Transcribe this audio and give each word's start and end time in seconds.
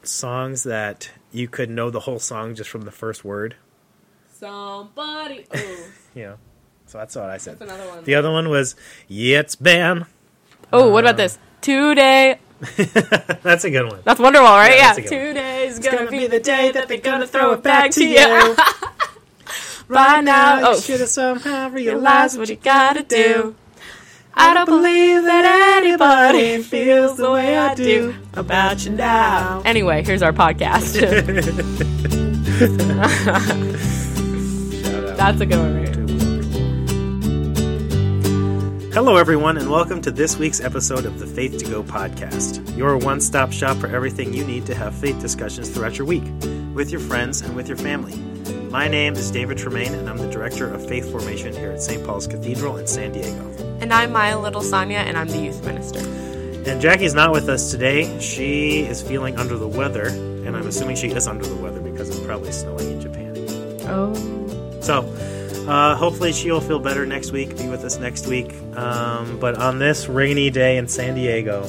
those 0.00 0.10
songs 0.10 0.62
that 0.64 1.10
you 1.32 1.48
could 1.48 1.70
know 1.70 1.90
the 1.90 2.00
whole 2.00 2.18
song 2.18 2.54
just 2.54 2.70
from 2.70 2.82
the 2.82 2.90
first 2.90 3.24
word. 3.24 3.56
Somebody. 4.32 5.46
Oh, 5.54 5.86
You 6.14 6.22
know, 6.24 6.38
so 6.84 6.98
that's 6.98 7.16
what 7.16 7.30
I 7.30 7.38
said. 7.38 7.58
that's 7.58 7.70
another 7.70 7.88
one. 7.88 8.04
The 8.04 8.14
other 8.16 8.30
one 8.30 8.50
was 8.50 8.76
"Yeah, 9.08 9.40
it's 9.40 9.56
been." 9.56 10.04
Oh, 10.72 10.90
what 10.90 11.04
about 11.04 11.12
um, 11.12 11.16
this? 11.16 11.38
Today. 11.62 12.38
that's 13.42 13.64
a 13.64 13.70
good 13.70 13.90
one. 13.90 14.00
That's 14.04 14.20
Wonderwall, 14.20 14.56
right? 14.56 14.76
Yeah, 14.76 14.76
Yeah. 14.76 14.94
that's 14.94 14.98
a 14.98 15.02
good 15.02 15.10
one. 15.10 15.26
Today's 15.34 15.78
gonna, 15.78 16.10
be 16.10 16.26
the 16.26 16.38
day 16.38 16.70
that 16.70 16.88
they're 16.88 16.98
gonna 16.98 17.26
throw 17.26 17.52
it 17.52 17.62
back 17.62 17.92
to 17.92 18.06
you. 18.06 18.56
right 19.88 20.22
now, 20.22 20.68
oh. 20.68 20.74
you 20.74 20.80
should 20.82 21.00
have 21.00 21.08
somehow 21.08 21.70
Realize 21.70 22.36
what 22.36 22.48
you 22.50 22.56
gotta 22.56 23.02
do. 23.02 23.54
I 24.34 24.54
don't 24.54 24.64
believe 24.66 25.24
that 25.24 25.80
anybody 25.82 26.62
feels 26.62 27.16
the 27.18 27.30
way 27.30 27.56
I 27.56 27.74
do 27.74 28.14
about 28.32 28.84
you 28.84 28.92
now. 28.92 29.60
Anyway, 29.64 30.02
here's 30.04 30.22
our 30.22 30.32
podcast. 30.32 30.98
That's 35.16 35.40
a 35.40 35.46
good 35.46 35.58
one, 35.58 35.76
right? 35.76 35.88
Hello, 38.94 39.16
everyone, 39.16 39.56
and 39.58 39.70
welcome 39.70 40.00
to 40.02 40.10
this 40.10 40.36
week's 40.38 40.60
episode 40.60 41.04
of 41.04 41.18
the 41.18 41.26
Faith 41.26 41.58
to 41.58 41.64
Go 41.66 41.82
podcast, 41.82 42.74
your 42.76 42.96
one 42.96 43.20
stop 43.20 43.52
shop 43.52 43.76
for 43.76 43.88
everything 43.88 44.32
you 44.32 44.44
need 44.44 44.64
to 44.66 44.74
have 44.74 44.94
faith 44.94 45.20
discussions 45.20 45.68
throughout 45.68 45.98
your 45.98 46.06
week 46.06 46.24
with 46.74 46.90
your 46.90 47.00
friends 47.00 47.42
and 47.42 47.54
with 47.54 47.68
your 47.68 47.76
family. 47.76 48.16
My 48.70 48.88
name 48.88 49.12
is 49.14 49.30
David 49.30 49.58
Tremaine, 49.58 49.94
and 49.94 50.08
I'm 50.08 50.16
the 50.16 50.30
Director 50.30 50.72
of 50.72 50.86
Faith 50.88 51.10
Formation 51.10 51.52
here 51.54 51.72
at 51.72 51.82
St. 51.82 52.02
Paul's 52.06 52.26
Cathedral 52.26 52.78
in 52.78 52.86
San 52.86 53.12
Diego. 53.12 53.51
And 53.82 53.92
I'm 53.92 54.12
Maya 54.12 54.38
Little 54.38 54.62
Sonia, 54.62 54.98
and 54.98 55.18
I'm 55.18 55.26
the 55.26 55.40
youth 55.40 55.64
minister. 55.64 55.98
And 56.70 56.80
Jackie's 56.80 57.14
not 57.14 57.32
with 57.32 57.48
us 57.48 57.72
today. 57.72 58.20
She 58.20 58.82
is 58.82 59.02
feeling 59.02 59.36
under 59.36 59.58
the 59.58 59.66
weather, 59.66 60.06
and 60.06 60.56
I'm 60.56 60.68
assuming 60.68 60.94
she 60.94 61.08
is 61.08 61.26
under 61.26 61.44
the 61.44 61.56
weather 61.56 61.80
because 61.80 62.08
it's 62.08 62.24
probably 62.24 62.52
snowing 62.52 62.92
in 62.92 63.00
Japan. 63.00 63.36
Oh. 63.88 64.78
So, 64.80 65.00
uh, 65.68 65.96
hopefully 65.96 66.32
she'll 66.32 66.60
feel 66.60 66.78
better 66.78 67.04
next 67.06 67.32
week, 67.32 67.58
be 67.58 67.68
with 67.68 67.82
us 67.82 67.98
next 67.98 68.28
week. 68.28 68.54
Um, 68.76 69.40
but 69.40 69.56
on 69.56 69.80
this 69.80 70.06
rainy 70.06 70.48
day 70.50 70.76
in 70.76 70.86
San 70.86 71.16
Diego, 71.16 71.64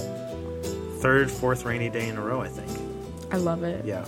third, 1.00 1.32
fourth 1.32 1.66
rainy 1.66 1.90
day 1.90 2.10
in 2.10 2.18
a 2.18 2.22
row, 2.22 2.42
I 2.42 2.48
think. 2.48 2.70
I 3.34 3.38
love 3.38 3.64
it. 3.64 3.86
Yeah, 3.86 4.06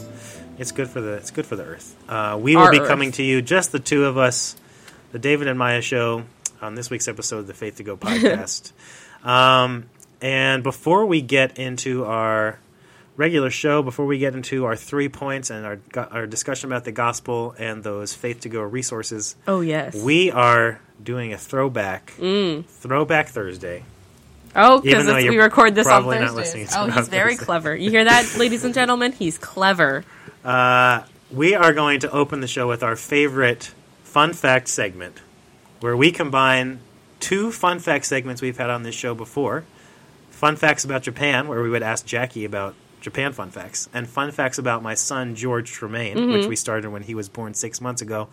it's 0.60 0.72
good 0.72 0.92
for 0.92 1.02
the 1.02 1.14
it's 1.14 1.32
good 1.32 1.48
for 1.48 1.56
the 1.56 1.64
earth. 1.64 1.96
Uh, 2.08 2.38
we 2.40 2.56
will 2.56 2.66
Our 2.66 2.72
be 2.72 2.82
earth. 2.82 2.88
coming 2.88 3.14
to 3.14 3.24
you, 3.24 3.42
just 3.42 3.72
the 3.72 3.80
two 3.80 4.06
of 4.06 4.16
us, 4.16 4.56
the 5.12 5.18
David 5.18 5.48
and 5.48 5.58
Maya 5.58 5.82
show, 5.82 6.24
on 6.66 6.76
this 6.76 6.90
week's 6.90 7.08
episode 7.08 7.38
of 7.40 7.48
the 7.48 7.54
Faith 7.54 7.78
to 7.78 7.84
Go 7.84 7.96
podcast. 7.96 8.72
um, 9.24 9.86
and 10.22 10.64
before 10.64 11.06
we 11.06 11.22
get 11.22 11.58
into 11.60 12.04
our 12.06 12.60
regular 13.16 13.50
show, 13.50 13.82
before 13.84 14.06
we 14.06 14.18
get 14.18 14.34
into 14.34 14.66
our 14.66 14.76
three 14.76 15.08
points 15.08 15.50
and 15.50 15.66
our 15.66 15.80
our 16.12 16.26
discussion 16.28 16.70
about 16.72 16.84
the 16.84 16.92
gospel 16.92 17.56
and 17.58 17.84
those 17.84 18.14
Faith 18.14 18.42
to 18.42 18.50
Go 18.50 18.62
resources, 18.62 19.36
Oh, 19.48 19.62
yes. 19.62 19.96
we 19.96 20.32
are 20.32 20.80
doing 21.02 21.32
a 21.34 21.38
throwback, 21.38 22.14
Mm. 22.20 22.66
Throwback 22.66 23.30
Thursday. 23.30 23.84
Oh, 24.58 24.80
because 24.80 25.06
we 25.08 25.38
record 25.38 25.76
this 25.76 25.86
on 25.88 26.04
Thursdays. 26.06 26.74
oh, 26.76 26.90
he's 26.90 27.10
very 27.10 27.32
Thursday. 27.34 27.46
clever. 27.46 27.76
You 27.76 27.90
hear 27.92 28.06
that, 28.06 28.36
ladies 28.38 28.64
and 28.64 28.74
gentlemen? 28.74 29.12
He's 29.12 29.38
clever. 29.38 30.04
Uh, 30.46 31.04
we 31.30 31.54
are 31.56 31.74
going 31.74 32.00
to 32.02 32.12
open 32.12 32.40
the 32.40 32.48
show 32.48 32.66
with 32.68 32.82
our 32.82 32.96
favorite 32.96 33.74
fun 34.04 34.32
fact 34.32 34.70
segment, 34.70 35.20
where 35.82 35.96
we 35.98 36.12
combine 36.12 36.80
two 37.20 37.52
fun 37.52 37.80
fact 37.80 38.06
segments 38.06 38.42
we've 38.42 38.58
had 38.58 38.70
on 38.70 38.84
this 38.84 38.96
show 38.96 39.14
before 39.16 39.64
fun 40.30 40.56
facts 40.58 40.84
about 40.84 41.02
Japan, 41.02 41.48
where 41.48 41.62
we 41.62 41.70
would 41.70 41.82
ask 41.84 42.06
Jackie 42.06 42.44
about 42.46 42.76
Japan 43.00 43.32
fun 43.34 43.52
facts, 43.52 43.88
and 43.94 44.08
fun 44.08 44.32
facts 44.32 44.58
about 44.58 44.82
my 44.84 44.94
son, 44.96 45.36
George 45.36 45.72
Tremaine, 45.72 46.18
Mm-hmm. 46.18 46.32
which 46.34 46.48
we 46.48 46.56
started 46.56 46.90
when 46.90 47.04
he 47.04 47.16
was 47.16 47.30
born 47.30 47.54
six 47.54 47.80
months 47.80 48.02
ago, 48.02 48.28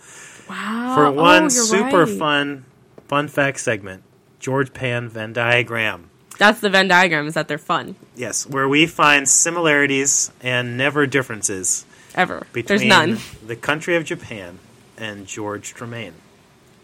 Wow. 0.49 0.95
for 0.97 1.11
one 1.13 1.45
oh, 1.45 1.49
super 1.49 2.05
right. 2.05 2.19
fun 2.19 2.65
fun 3.07 3.29
fact 3.29 3.61
segment 3.61 4.03
George 4.41 4.73
Pan 4.73 5.09
Venn 5.09 5.33
diagram. 5.33 6.09
That's 6.39 6.61
the 6.61 6.71
Venn 6.71 6.89
diagram, 6.89 7.27
is 7.29 7.35
that 7.35 7.47
they're 7.47 7.59
fun. 7.59 7.95
Yes, 8.17 8.47
where 8.49 8.67
we 8.67 8.87
find 8.87 9.29
similarities 9.29 10.33
and 10.41 10.77
never 10.79 11.07
differences 11.07 11.85
Ever. 12.15 12.47
between 12.53 12.79
There's 12.79 12.89
none. 12.89 13.19
the 13.47 13.55
country 13.55 13.95
of 13.97 14.05
Japan 14.05 14.59
and 14.97 15.27
George 15.27 15.75
Tremaine, 15.75 16.15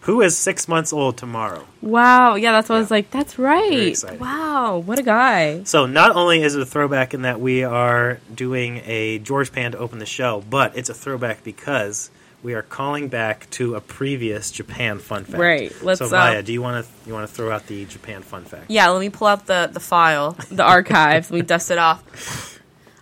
who 0.01 0.23
is 0.23 0.37
six 0.37 0.69
months 0.69 0.93
old 0.93 1.17
tomorrow. 1.17 1.67
Wow. 1.83 2.37
Yeah, 2.37 2.53
that's 2.53 2.69
what 2.69 2.77
I 2.77 2.79
was 2.79 2.91
like. 2.91 3.11
That's 3.11 3.39
right. 3.39 3.97
Wow. 4.19 4.79
What 4.79 4.99
a 4.99 5.03
guy. 5.03 5.65
So 5.65 5.87
not 5.87 6.15
only 6.15 6.43
is 6.43 6.55
it 6.55 6.63
a 6.63 6.67
throwback 6.67 7.15
in 7.15 7.23
that 7.23 7.41
we 7.41 7.65
are 7.65 8.21
doing 8.35 8.83
a 8.87 9.19
George 9.19 9.53
Pan 9.53 9.73
to 9.73 9.79
open 9.79 9.99
the 9.99 10.07
show, 10.07 10.43
but 10.49 10.77
it's 10.77 10.89
a 10.89 10.95
throwback 10.95 11.45
because 11.45 12.11
we 12.43 12.55
are 12.55 12.63
calling 12.63 13.09
back 13.09 13.51
to 13.51 13.75
a 13.75 13.81
previous 13.81 14.51
Japan 14.51 14.99
fun 14.99 15.25
fact. 15.25 15.39
Right, 15.39 15.83
let's, 15.83 15.99
so 15.99 16.07
uh, 16.07 16.11
Maya, 16.11 16.43
do 16.43 16.53
you 16.53 16.63
want 16.63 16.87
to 16.87 16.93
you 17.07 17.13
want 17.13 17.29
to 17.29 17.35
throw 17.35 17.51
out 17.51 17.67
the 17.67 17.85
Japan 17.87 18.23
fun 18.23 18.45
fact? 18.45 18.67
Yeah, 18.69 18.89
let 18.91 19.01
me 19.01 19.11
pull 19.11 19.27
out 19.27 19.47
the, 19.47 19.69
the 19.73 19.81
file, 19.81 20.37
the 20.51 20.63
archives. 20.63 21.31
let 21.31 21.37
me 21.39 21.43
dust 21.43 21.71
it 21.71 21.79
off. 21.79 22.59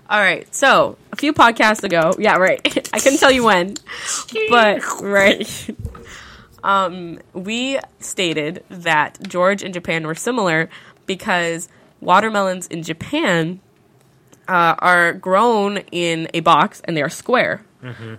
All 0.08 0.20
right. 0.20 0.52
So, 0.54 0.96
a 1.12 1.16
few 1.16 1.32
podcasts 1.32 1.82
ago, 1.82 2.14
yeah, 2.18 2.36
right. 2.36 2.60
I 2.94 2.98
couldn't 2.98 3.18
tell 3.18 3.30
you 3.30 3.44
when, 3.44 3.76
but 4.48 4.82
right. 5.02 5.70
Um, 6.64 7.20
we 7.32 7.78
stated 8.00 8.64
that 8.70 9.18
George 9.28 9.62
and 9.62 9.72
Japan 9.74 10.06
were 10.06 10.14
similar 10.14 10.68
because 11.06 11.68
watermelons 12.00 12.66
in 12.66 12.82
Japan 12.82 13.60
uh, 14.48 14.74
are 14.78 15.12
grown 15.12 15.78
in 15.92 16.28
a 16.34 16.40
box 16.40 16.80
and 16.84 16.96
they 16.96 17.02
are 17.02 17.10
square. 17.10 17.62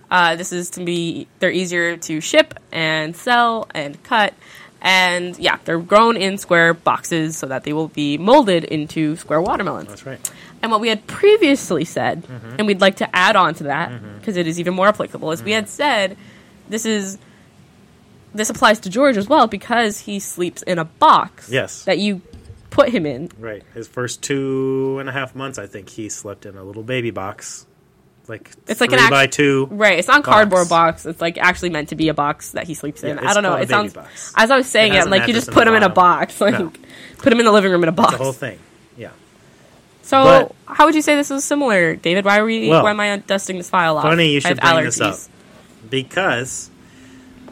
Uh, 0.09 0.35
this 0.37 0.53
is 0.53 0.69
to 0.71 0.85
be 0.85 1.27
they're 1.39 1.51
easier 1.51 1.97
to 1.97 2.21
ship 2.21 2.53
and 2.71 3.13
sell 3.17 3.67
and 3.73 4.01
cut, 4.03 4.33
and 4.81 5.37
yeah, 5.39 5.57
they're 5.65 5.79
grown 5.79 6.15
in 6.15 6.37
square 6.37 6.73
boxes 6.73 7.35
so 7.35 7.47
that 7.47 7.65
they 7.65 7.73
will 7.73 7.89
be 7.89 8.17
molded 8.17 8.63
into 8.63 9.17
square 9.17 9.41
watermelons. 9.41 9.89
That's 9.89 10.05
right. 10.05 10.31
And 10.61 10.71
what 10.71 10.79
we 10.79 10.87
had 10.87 11.05
previously 11.05 11.83
said, 11.83 12.23
and 12.57 12.65
we'd 12.65 12.79
like 12.79 12.97
to 12.97 13.13
add 13.13 13.35
on 13.35 13.55
to 13.55 13.63
that 13.65 13.91
because 14.19 14.37
it 14.37 14.47
is 14.47 14.57
even 14.57 14.73
more 14.73 14.87
applicable, 14.87 15.33
is 15.33 15.43
we 15.43 15.51
had 15.51 15.67
said 15.67 16.15
this 16.69 16.85
is 16.85 17.17
this 18.37 18.49
applies 18.49 18.79
to 18.81 18.89
George 18.89 19.17
as 19.17 19.27
well 19.27 19.47
because 19.47 19.99
he 19.99 20.19
sleeps 20.19 20.61
in 20.61 20.79
a 20.79 20.85
box. 20.85 21.49
Yes. 21.49 21.83
that 21.85 21.97
you 21.99 22.21
put 22.69 22.89
him 22.89 23.05
in. 23.05 23.29
Right. 23.39 23.63
His 23.73 23.87
first 23.87 24.21
two 24.21 24.97
and 24.99 25.09
a 25.09 25.11
half 25.11 25.35
months, 25.35 25.57
I 25.57 25.67
think 25.67 25.89
he 25.89 26.09
slept 26.09 26.45
in 26.45 26.55
a 26.57 26.63
little 26.63 26.83
baby 26.83 27.09
box, 27.11 27.65
like 28.27 28.51
It's 28.67 28.79
like 28.81 28.91
an 28.91 28.99
act- 28.99 29.09
by 29.11 29.25
two. 29.27 29.67
Right, 29.71 29.97
it's 29.97 30.07
not 30.07 30.23
Box. 30.23 30.27
cardboard 30.33 30.69
box. 30.69 31.05
It's 31.05 31.21
like 31.21 31.37
actually 31.37 31.69
meant 31.71 31.89
to 31.89 31.95
be 31.95 32.09
a 32.09 32.13
box 32.13 32.51
that 32.51 32.67
he 32.67 32.73
sleeps 32.73 33.03
in. 33.03 33.17
Yeah, 33.17 33.29
I 33.29 33.33
don't 33.33 33.43
know. 33.43 33.55
It 33.55 33.69
sounds 33.69 33.93
box. 33.93 34.33
as 34.35 34.51
I 34.51 34.57
was 34.57 34.67
saying 34.67 34.93
It 34.93 34.99
it, 35.05 35.09
like 35.09 35.27
you 35.27 35.33
just 35.33 35.49
put 35.51 35.67
him 35.67 35.73
in 35.75 35.83
a 35.83 35.89
box, 35.89 36.39
like 36.41 36.59
No. 36.59 36.71
put 37.17 37.31
him 37.33 37.39
in 37.39 37.45
the 37.45 37.51
living 37.51 37.71
room 37.71 37.83
in 37.83 37.89
a 37.89 37.93
box. 37.93 38.11
The 38.11 38.17
whole 38.23 38.33
thing. 38.33 38.59
Yeah. 38.97 39.09
So 40.03 40.23
But- 40.65 40.75
how 40.75 40.85
would 40.85 40.95
you 40.95 41.01
say 41.01 41.15
this 41.15 41.31
is 41.31 41.43
similar, 41.45 41.95
David? 41.95 42.25
Why 42.25 42.39
are 42.39 42.45
we? 42.45 42.69
Well, 42.69 42.83
why 42.83 42.91
am 42.91 42.99
I 42.99 43.15
dusting 43.17 43.57
this 43.57 43.69
file 43.69 43.97
off? 43.97 44.03
Funny 44.03 44.31
you 44.33 44.41
should 44.41 44.59
bring 44.59 44.83
this 44.83 44.99
up 45.01 45.17
because, 45.89 46.69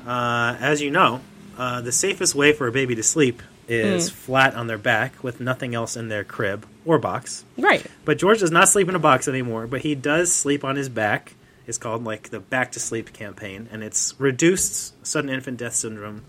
uh, 0.05 0.55
as 0.59 0.81
you 0.81 0.91
know, 0.91 1.21
uh, 1.57 1.81
the 1.81 1.91
safest 1.91 2.35
way 2.35 2.53
for 2.53 2.67
a 2.67 2.71
baby 2.71 2.95
to 2.95 3.03
sleep 3.03 3.41
is 3.67 4.09
Hmm. 4.09 4.15
flat 4.15 4.55
on 4.55 4.67
their 4.67 4.77
back 4.77 5.23
with 5.23 5.39
nothing 5.39 5.73
else 5.73 5.95
in 5.97 6.07
their 6.09 6.23
crib 6.23 6.65
or 6.85 6.99
box. 6.99 7.43
Right. 7.57 7.85
But 8.03 8.17
George 8.19 8.39
does 8.39 8.51
not 8.51 8.69
sleep 8.69 8.87
in 8.89 8.95
a 8.95 8.99
box 8.99 9.27
anymore, 9.27 9.65
but 9.67 9.81
he 9.81 9.95
does 9.95 10.33
sleep 10.33 10.63
on 10.63 10.75
his 10.75 10.89
back. 10.89 11.33
It's 11.65 11.79
called 11.79 12.03
like 12.03 12.29
the 12.29 12.39
Back 12.39 12.73
to 12.73 12.79
Sleep 12.79 13.11
campaign, 13.11 13.67
and 13.71 13.83
it's 13.83 14.13
reduced 14.19 14.93
sudden 15.05 15.31
infant 15.31 15.57
death 15.57 15.73
syndrome 15.73 16.21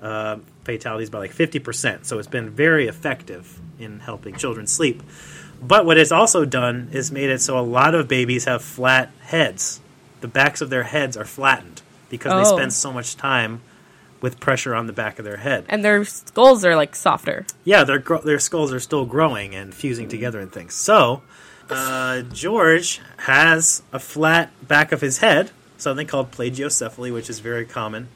uh, 0.00 0.36
fatalities 0.64 1.10
by 1.10 1.18
like 1.18 1.34
50%. 1.34 2.06
So 2.06 2.18
it's 2.18 2.28
been 2.28 2.48
very 2.50 2.86
effective 2.88 3.60
in 3.78 4.00
helping 4.00 4.36
children 4.36 4.66
sleep. 4.66 5.02
But 5.60 5.84
what 5.84 5.98
it's 5.98 6.12
also 6.12 6.44
done 6.44 6.88
is 6.92 7.10
made 7.12 7.28
it 7.30 7.40
so 7.42 7.58
a 7.58 7.60
lot 7.60 7.94
of 7.94 8.06
babies 8.08 8.44
have 8.46 8.62
flat 8.62 9.10
heads. 9.22 9.80
The 10.20 10.28
backs 10.28 10.60
of 10.62 10.70
their 10.70 10.84
heads 10.84 11.16
are 11.16 11.24
flattened 11.24 11.82
because 12.08 12.32
they 12.32 12.50
Oh. 12.50 12.56
spend 12.56 12.72
so 12.72 12.92
much 12.92 13.16
time 13.16 13.60
with 14.20 14.40
pressure 14.40 14.74
on 14.74 14.86
the 14.88 14.92
back 14.92 15.18
of 15.18 15.24
their 15.24 15.36
head. 15.36 15.64
And 15.68 15.84
their 15.84 16.04
skulls 16.04 16.64
are 16.64 16.74
like 16.74 16.96
softer. 16.96 17.46
Yeah, 17.64 17.84
their 17.84 17.98
gro- 17.98 18.20
their 18.22 18.38
skulls 18.40 18.72
are 18.72 18.80
still 18.80 19.04
growing 19.04 19.54
and 19.54 19.72
fusing 19.72 20.08
together 20.08 20.40
and 20.40 20.50
things. 20.52 20.74
So, 20.74 21.22
uh, 21.70 22.22
George 22.22 23.00
has 23.18 23.82
a 23.92 23.98
flat 24.00 24.50
back 24.66 24.90
of 24.90 25.00
his 25.02 25.18
head, 25.18 25.50
something 25.76 26.06
called 26.06 26.32
plagiocephaly, 26.32 27.12
which 27.12 27.30
is 27.30 27.38
very 27.38 27.64
common. 27.64 28.08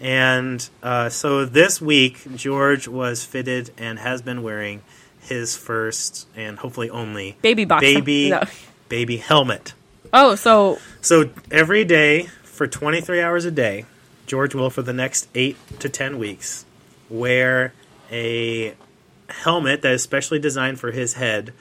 And 0.00 0.66
uh, 0.82 1.08
so 1.08 1.44
this 1.44 1.80
week, 1.80 2.20
George 2.34 2.88
was 2.88 3.24
fitted 3.24 3.70
and 3.78 3.98
has 3.98 4.22
been 4.22 4.42
wearing 4.42 4.82
his 5.20 5.56
first 5.56 6.26
and 6.36 6.58
hopefully 6.58 6.90
only 6.90 7.36
Baby 7.42 7.64
box. 7.64 7.80
baby 7.80 8.30
No. 8.30 8.42
baby 8.88 9.16
helmet. 9.18 9.72
Oh, 10.12 10.34
so 10.34 10.78
So 11.00 11.30
every 11.50 11.84
day 11.84 12.28
for 12.54 12.66
23 12.66 13.20
hours 13.20 13.44
a 13.44 13.50
day, 13.50 13.84
George 14.26 14.54
will, 14.54 14.70
for 14.70 14.82
the 14.82 14.92
next 14.92 15.28
eight 15.34 15.56
to 15.80 15.88
10 15.88 16.18
weeks, 16.18 16.64
wear 17.10 17.72
a 18.10 18.74
helmet 19.28 19.82
that 19.82 19.92
is 19.92 20.02
specially 20.02 20.38
designed 20.38 20.78
for 20.78 20.92
his 20.92 21.14
head 21.14 21.52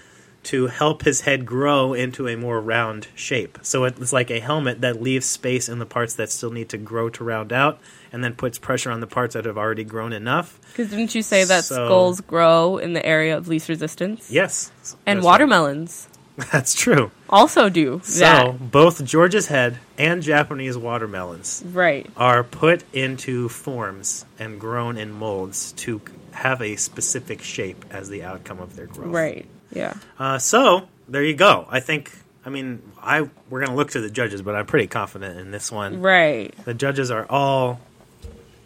to 0.43 0.67
help 0.67 1.03
his 1.03 1.21
head 1.21 1.45
grow 1.45 1.93
into 1.93 2.27
a 2.27 2.35
more 2.35 2.59
round 2.59 3.07
shape. 3.15 3.57
So 3.61 3.85
it's 3.85 4.11
like 4.11 4.29
a 4.29 4.39
helmet 4.41 4.81
that 4.81 5.01
leaves 5.01 5.25
space 5.25 5.69
in 5.69 5.79
the 5.79 5.85
parts 5.85 6.15
that 6.15 6.29
still 6.29 6.51
need 6.51 6.67
to 6.69 6.77
grow 6.77 7.09
to 7.11 7.23
round 7.23 7.53
out, 7.53 7.79
and 8.11 8.23
then 8.23 8.33
puts 8.35 8.59
pressure 8.59 8.91
on 8.91 8.99
the 8.99 9.07
parts 9.07 9.33
that 9.35 9.45
have 9.45 9.57
already 9.57 9.85
grown 9.85 10.11
enough. 10.11 10.59
Because 10.73 10.89
didn't 10.89 11.15
you 11.15 11.23
say 11.23 11.45
that 11.45 11.63
So- 11.63 11.87
skulls 11.87 12.19
grow 12.21 12.77
in 12.77 12.91
the 12.93 13.05
area 13.05 13.37
of 13.37 13.47
least 13.47 13.69
resistance? 13.69 14.29
Yes, 14.29 14.69
And 15.05 15.23
watermelons 15.23 16.07
right. 16.09 16.12
That's 16.51 16.73
true. 16.73 17.11
also 17.29 17.69
do 17.69 18.01
So 18.03 18.19
that. 18.21 18.71
both 18.71 19.03
George's 19.05 19.47
head 19.47 19.77
and 19.97 20.21
Japanese 20.23 20.77
watermelons 20.77 21.63
Right. 21.65 22.09
are 22.17 22.43
put 22.43 22.83
into 22.93 23.49
forms 23.49 24.25
and 24.39 24.59
grown 24.59 24.97
in 24.97 25.11
molds 25.11 25.73
to 25.73 26.01
have 26.31 26.61
a 26.61 26.75
specific 26.75 27.41
shape 27.43 27.85
as 27.91 28.09
the 28.09 28.23
outcome 28.23 28.59
of 28.59 28.75
their 28.75 28.87
growth. 28.87 29.13
Right. 29.13 29.45
Yeah. 29.71 29.93
Uh, 30.17 30.39
so 30.39 30.87
there 31.07 31.23
you 31.23 31.35
go. 31.35 31.67
I 31.69 31.79
think. 31.79 32.11
I 32.45 32.49
mean, 32.49 32.81
I 33.01 33.29
we're 33.49 33.63
gonna 33.63 33.75
look 33.75 33.91
to 33.91 34.01
the 34.01 34.09
judges, 34.09 34.41
but 34.41 34.53
I'm 34.55 34.65
pretty 34.65 34.87
confident 34.87 35.39
in 35.39 35.51
this 35.51 35.71
one. 35.71 36.01
Right. 36.01 36.53
The 36.65 36.73
judges 36.73 37.09
are 37.11 37.25
all 37.29 37.79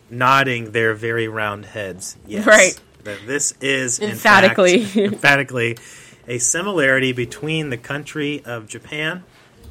nodding 0.09 0.71
their 0.71 0.93
very 0.93 1.27
round 1.27 1.65
heads. 1.65 2.17
Yes, 2.25 2.45
Right. 2.45 2.79
That 3.03 3.19
this 3.25 3.53
is 3.61 3.99
in 3.99 4.11
Emphatically. 4.11 4.83
fact, 4.83 4.97
emphatically 4.97 5.77
a 6.27 6.37
similarity 6.39 7.11
between 7.13 7.69
the 7.69 7.77
country 7.77 8.41
of 8.45 8.67
Japan 8.67 9.23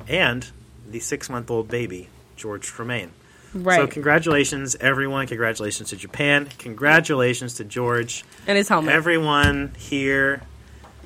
and 0.09 0.49
the 0.89 1.01
six-month-old 1.01 1.69
baby 1.69 2.09
George 2.37 2.67
Tremaine. 2.67 3.11
Right. 3.55 3.77
So 3.81 3.87
congratulations, 3.87 4.77
everyone. 4.81 5.27
Congratulations 5.27 5.89
to 5.91 5.97
Japan. 5.97 6.49
Congratulations 6.59 7.55
to 7.55 7.65
George. 7.65 8.25
and 8.47 8.57
his 8.59 8.69
helmet. 8.69 8.95
Everyone 8.95 9.73
here 9.79 10.43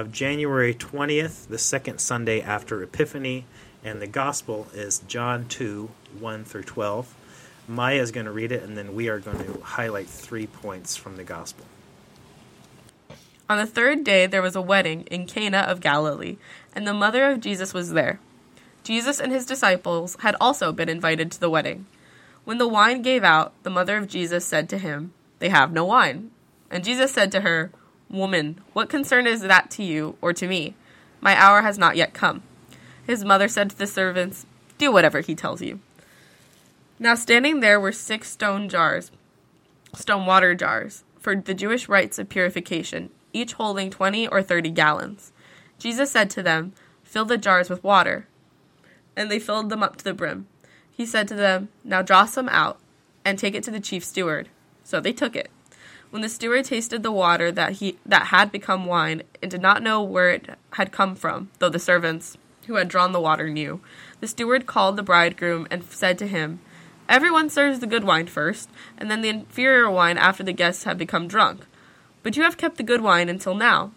of 0.00 0.10
January 0.10 0.72
20th, 0.72 1.46
the 1.48 1.58
second 1.58 1.98
Sunday 2.00 2.40
after 2.40 2.82
Epiphany, 2.82 3.44
and 3.84 4.00
the 4.00 4.06
gospel 4.06 4.66
is 4.72 5.00
John 5.06 5.46
2 5.46 5.90
1 6.18 6.44
through 6.44 6.62
12. 6.62 7.14
Maya 7.68 8.00
is 8.00 8.10
going 8.10 8.24
to 8.24 8.32
read 8.32 8.50
it, 8.50 8.62
and 8.62 8.78
then 8.78 8.94
we 8.94 9.10
are 9.10 9.18
going 9.18 9.44
to 9.44 9.60
highlight 9.60 10.08
three 10.08 10.46
points 10.46 10.96
from 10.96 11.16
the 11.16 11.22
gospel. 11.22 11.66
On 13.50 13.58
the 13.58 13.66
third 13.66 14.02
day, 14.02 14.26
there 14.26 14.40
was 14.40 14.56
a 14.56 14.62
wedding 14.62 15.02
in 15.02 15.26
Cana 15.26 15.58
of 15.58 15.80
Galilee, 15.80 16.38
and 16.74 16.86
the 16.86 16.94
mother 16.94 17.30
of 17.30 17.40
Jesus 17.40 17.74
was 17.74 17.92
there. 17.92 18.18
Jesus 18.82 19.20
and 19.20 19.30
his 19.30 19.44
disciples 19.44 20.16
had 20.20 20.34
also 20.40 20.72
been 20.72 20.88
invited 20.88 21.30
to 21.32 21.40
the 21.40 21.50
wedding. 21.50 21.84
When 22.44 22.56
the 22.56 22.66
wine 22.66 23.02
gave 23.02 23.22
out, 23.22 23.52
the 23.64 23.70
mother 23.70 23.98
of 23.98 24.08
Jesus 24.08 24.46
said 24.46 24.70
to 24.70 24.78
him, 24.78 25.12
They 25.40 25.50
have 25.50 25.72
no 25.72 25.84
wine. 25.84 26.30
And 26.70 26.82
Jesus 26.82 27.12
said 27.12 27.30
to 27.32 27.42
her, 27.42 27.70
Woman, 28.10 28.60
what 28.72 28.88
concern 28.88 29.26
is 29.26 29.42
that 29.42 29.70
to 29.72 29.84
you 29.84 30.16
or 30.20 30.32
to 30.32 30.48
me? 30.48 30.74
My 31.20 31.40
hour 31.40 31.62
has 31.62 31.78
not 31.78 31.96
yet 31.96 32.12
come. 32.12 32.42
His 33.06 33.24
mother 33.24 33.46
said 33.46 33.70
to 33.70 33.78
the 33.78 33.86
servants, 33.86 34.46
Do 34.78 34.90
whatever 34.90 35.20
he 35.20 35.34
tells 35.34 35.62
you. 35.62 35.80
Now 36.98 37.14
standing 37.14 37.60
there 37.60 37.80
were 37.80 37.92
six 37.92 38.30
stone 38.30 38.68
jars, 38.68 39.10
stone 39.94 40.26
water 40.26 40.54
jars, 40.54 41.04
for 41.18 41.36
the 41.36 41.54
Jewish 41.54 41.88
rites 41.88 42.18
of 42.18 42.28
purification, 42.28 43.10
each 43.32 43.52
holding 43.54 43.90
20 43.90 44.26
or 44.28 44.42
30 44.42 44.70
gallons. 44.70 45.32
Jesus 45.78 46.10
said 46.10 46.30
to 46.30 46.42
them, 46.42 46.72
Fill 47.04 47.24
the 47.24 47.38
jars 47.38 47.70
with 47.70 47.84
water. 47.84 48.26
And 49.16 49.30
they 49.30 49.38
filled 49.38 49.70
them 49.70 49.82
up 49.82 49.96
to 49.96 50.04
the 50.04 50.14
brim. 50.14 50.46
He 50.90 51.06
said 51.06 51.28
to 51.28 51.34
them, 51.34 51.68
Now 51.84 52.02
draw 52.02 52.24
some 52.24 52.48
out, 52.48 52.78
and 53.24 53.38
take 53.38 53.54
it 53.54 53.62
to 53.64 53.70
the 53.70 53.80
chief 53.80 54.04
steward. 54.04 54.48
So 54.84 55.00
they 55.00 55.12
took 55.12 55.36
it. 55.36 55.50
When 56.10 56.22
the 56.22 56.28
steward 56.28 56.64
tasted 56.64 57.02
the 57.02 57.12
water 57.12 57.52
that 57.52 57.74
he 57.74 57.98
that 58.04 58.26
had 58.26 58.50
become 58.50 58.84
wine, 58.84 59.22
and 59.40 59.50
did 59.50 59.62
not 59.62 59.82
know 59.82 60.02
where 60.02 60.30
it 60.30 60.58
had 60.72 60.90
come 60.90 61.14
from, 61.14 61.50
though 61.60 61.68
the 61.68 61.78
servants 61.78 62.36
who 62.66 62.74
had 62.74 62.88
drawn 62.88 63.12
the 63.12 63.20
water 63.20 63.48
knew, 63.48 63.80
the 64.20 64.26
steward 64.26 64.66
called 64.66 64.96
the 64.96 65.02
bridegroom 65.04 65.68
and 65.70 65.84
said 65.84 66.18
to 66.18 66.26
him, 66.26 66.60
Everyone 67.08 67.48
serves 67.48 67.78
the 67.78 67.86
good 67.86 68.04
wine 68.04 68.26
first, 68.26 68.70
and 68.98 69.10
then 69.10 69.20
the 69.20 69.28
inferior 69.28 69.90
wine 69.90 70.18
after 70.18 70.42
the 70.42 70.52
guests 70.52 70.84
have 70.84 70.98
become 70.98 71.28
drunk. 71.28 71.66
But 72.22 72.36
you 72.36 72.42
have 72.42 72.56
kept 72.56 72.76
the 72.76 72.82
good 72.82 73.00
wine 73.00 73.28
until 73.28 73.54
now. 73.54 73.92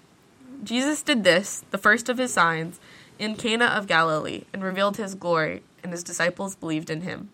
Jesus 0.64 1.04
did 1.04 1.24
this, 1.24 1.64
the 1.72 1.78
first 1.78 2.10
of 2.10 2.18
his 2.18 2.34
signs, 2.34 2.80
in 3.20 3.36
Cana 3.36 3.66
of 3.66 3.88
Galilee, 3.88 4.44
and 4.54 4.64
revealed 4.64 4.98
his 4.98 5.16
glory, 5.16 5.64
and 5.84 5.92
his 5.92 6.04
disciples 6.04 6.56
believed 6.56 6.90
in 6.90 7.02
him. 7.02 7.30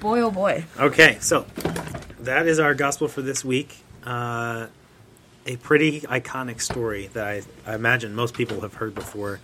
Boy, 0.00 0.20
oh 0.20 0.30
boy. 0.30 0.64
Okay, 0.78 1.16
so 1.20 1.46
that 2.20 2.46
is 2.46 2.58
our 2.58 2.74
gospel 2.74 3.08
for 3.08 3.22
this 3.22 3.44
week. 3.44 3.76
Uh, 4.04 4.66
a 5.46 5.56
pretty 5.56 6.02
iconic 6.02 6.60
story 6.60 7.08
that 7.14 7.26
I, 7.26 7.42
I 7.66 7.74
imagine 7.74 8.14
most 8.14 8.34
people 8.34 8.60
have 8.60 8.74
heard 8.74 8.94
before, 8.94 9.40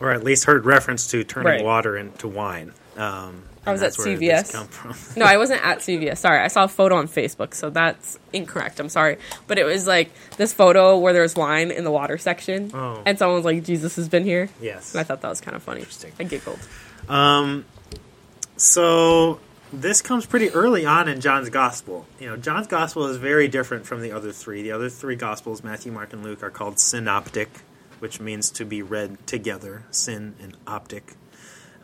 or 0.00 0.10
at 0.12 0.24
least 0.24 0.44
heard 0.44 0.64
reference 0.64 1.08
to 1.12 1.22
turning 1.24 1.46
Right. 1.52 1.64
water 1.64 1.96
into 1.96 2.26
wine. 2.28 2.72
Um, 2.96 3.44
I 3.64 3.72
was 3.72 3.82
at 3.82 3.92
that's 3.94 3.98
where 3.98 4.16
this 4.16 4.50
CVS. 4.52 5.16
No, 5.16 5.24
I 5.26 5.36
wasn't 5.36 5.64
at 5.64 5.78
CVS. 5.78 6.16
Sorry, 6.18 6.40
I 6.40 6.48
saw 6.48 6.64
a 6.64 6.68
photo 6.68 6.96
on 6.96 7.06
Facebook, 7.08 7.54
so 7.54 7.70
that's 7.70 8.18
incorrect. 8.32 8.80
I'm 8.80 8.88
sorry, 8.88 9.18
but 9.46 9.58
it 9.58 9.64
was 9.64 9.86
like 9.86 10.10
this 10.36 10.52
photo 10.52 10.98
where 10.98 11.12
there 11.12 11.22
was 11.22 11.36
wine 11.36 11.70
in 11.70 11.84
the 11.84 11.90
water 11.92 12.18
section, 12.18 12.70
Oh. 12.74 13.02
and 13.06 13.18
someone 13.18 13.36
was 13.36 13.44
like, 13.44 13.62
"Jesus 13.62 13.96
has 13.96 14.08
been 14.08 14.24
here." 14.24 14.48
yes. 14.60 14.94
And 14.94 15.00
I 15.00 15.04
thought 15.04 15.20
that 15.20 15.28
was 15.28 15.40
kind 15.40 15.56
of 15.56 15.62
funny. 15.62 15.80
Interesting. 15.80 16.12
I 16.18 16.24
giggled. 16.24 16.58
Um, 17.08 17.64
so 18.56 19.38
this 19.72 20.02
comes 20.02 20.26
pretty 20.26 20.50
early 20.50 20.84
on 20.84 21.08
in 21.08 21.20
John's 21.20 21.48
gospel. 21.50 22.06
You 22.18 22.28
know, 22.28 22.36
John's 22.36 22.66
gospel 22.66 23.06
is 23.06 23.16
very 23.16 23.48
different 23.48 23.86
from 23.86 24.00
the 24.02 24.12
other 24.12 24.32
three. 24.32 24.62
The 24.62 24.72
other 24.72 24.88
three 24.88 25.16
gospels, 25.16 25.62
Matthew, 25.64 25.92
Mark, 25.92 26.12
and 26.12 26.22
Luke, 26.22 26.42
are 26.42 26.50
called 26.50 26.78
synoptic, 26.78 27.48
which 27.98 28.20
means 28.20 28.50
to 28.52 28.64
be 28.64 28.82
read 28.82 29.24
together. 29.26 29.84
Syn 29.90 30.34
and 30.42 30.56
optic. 30.66 31.14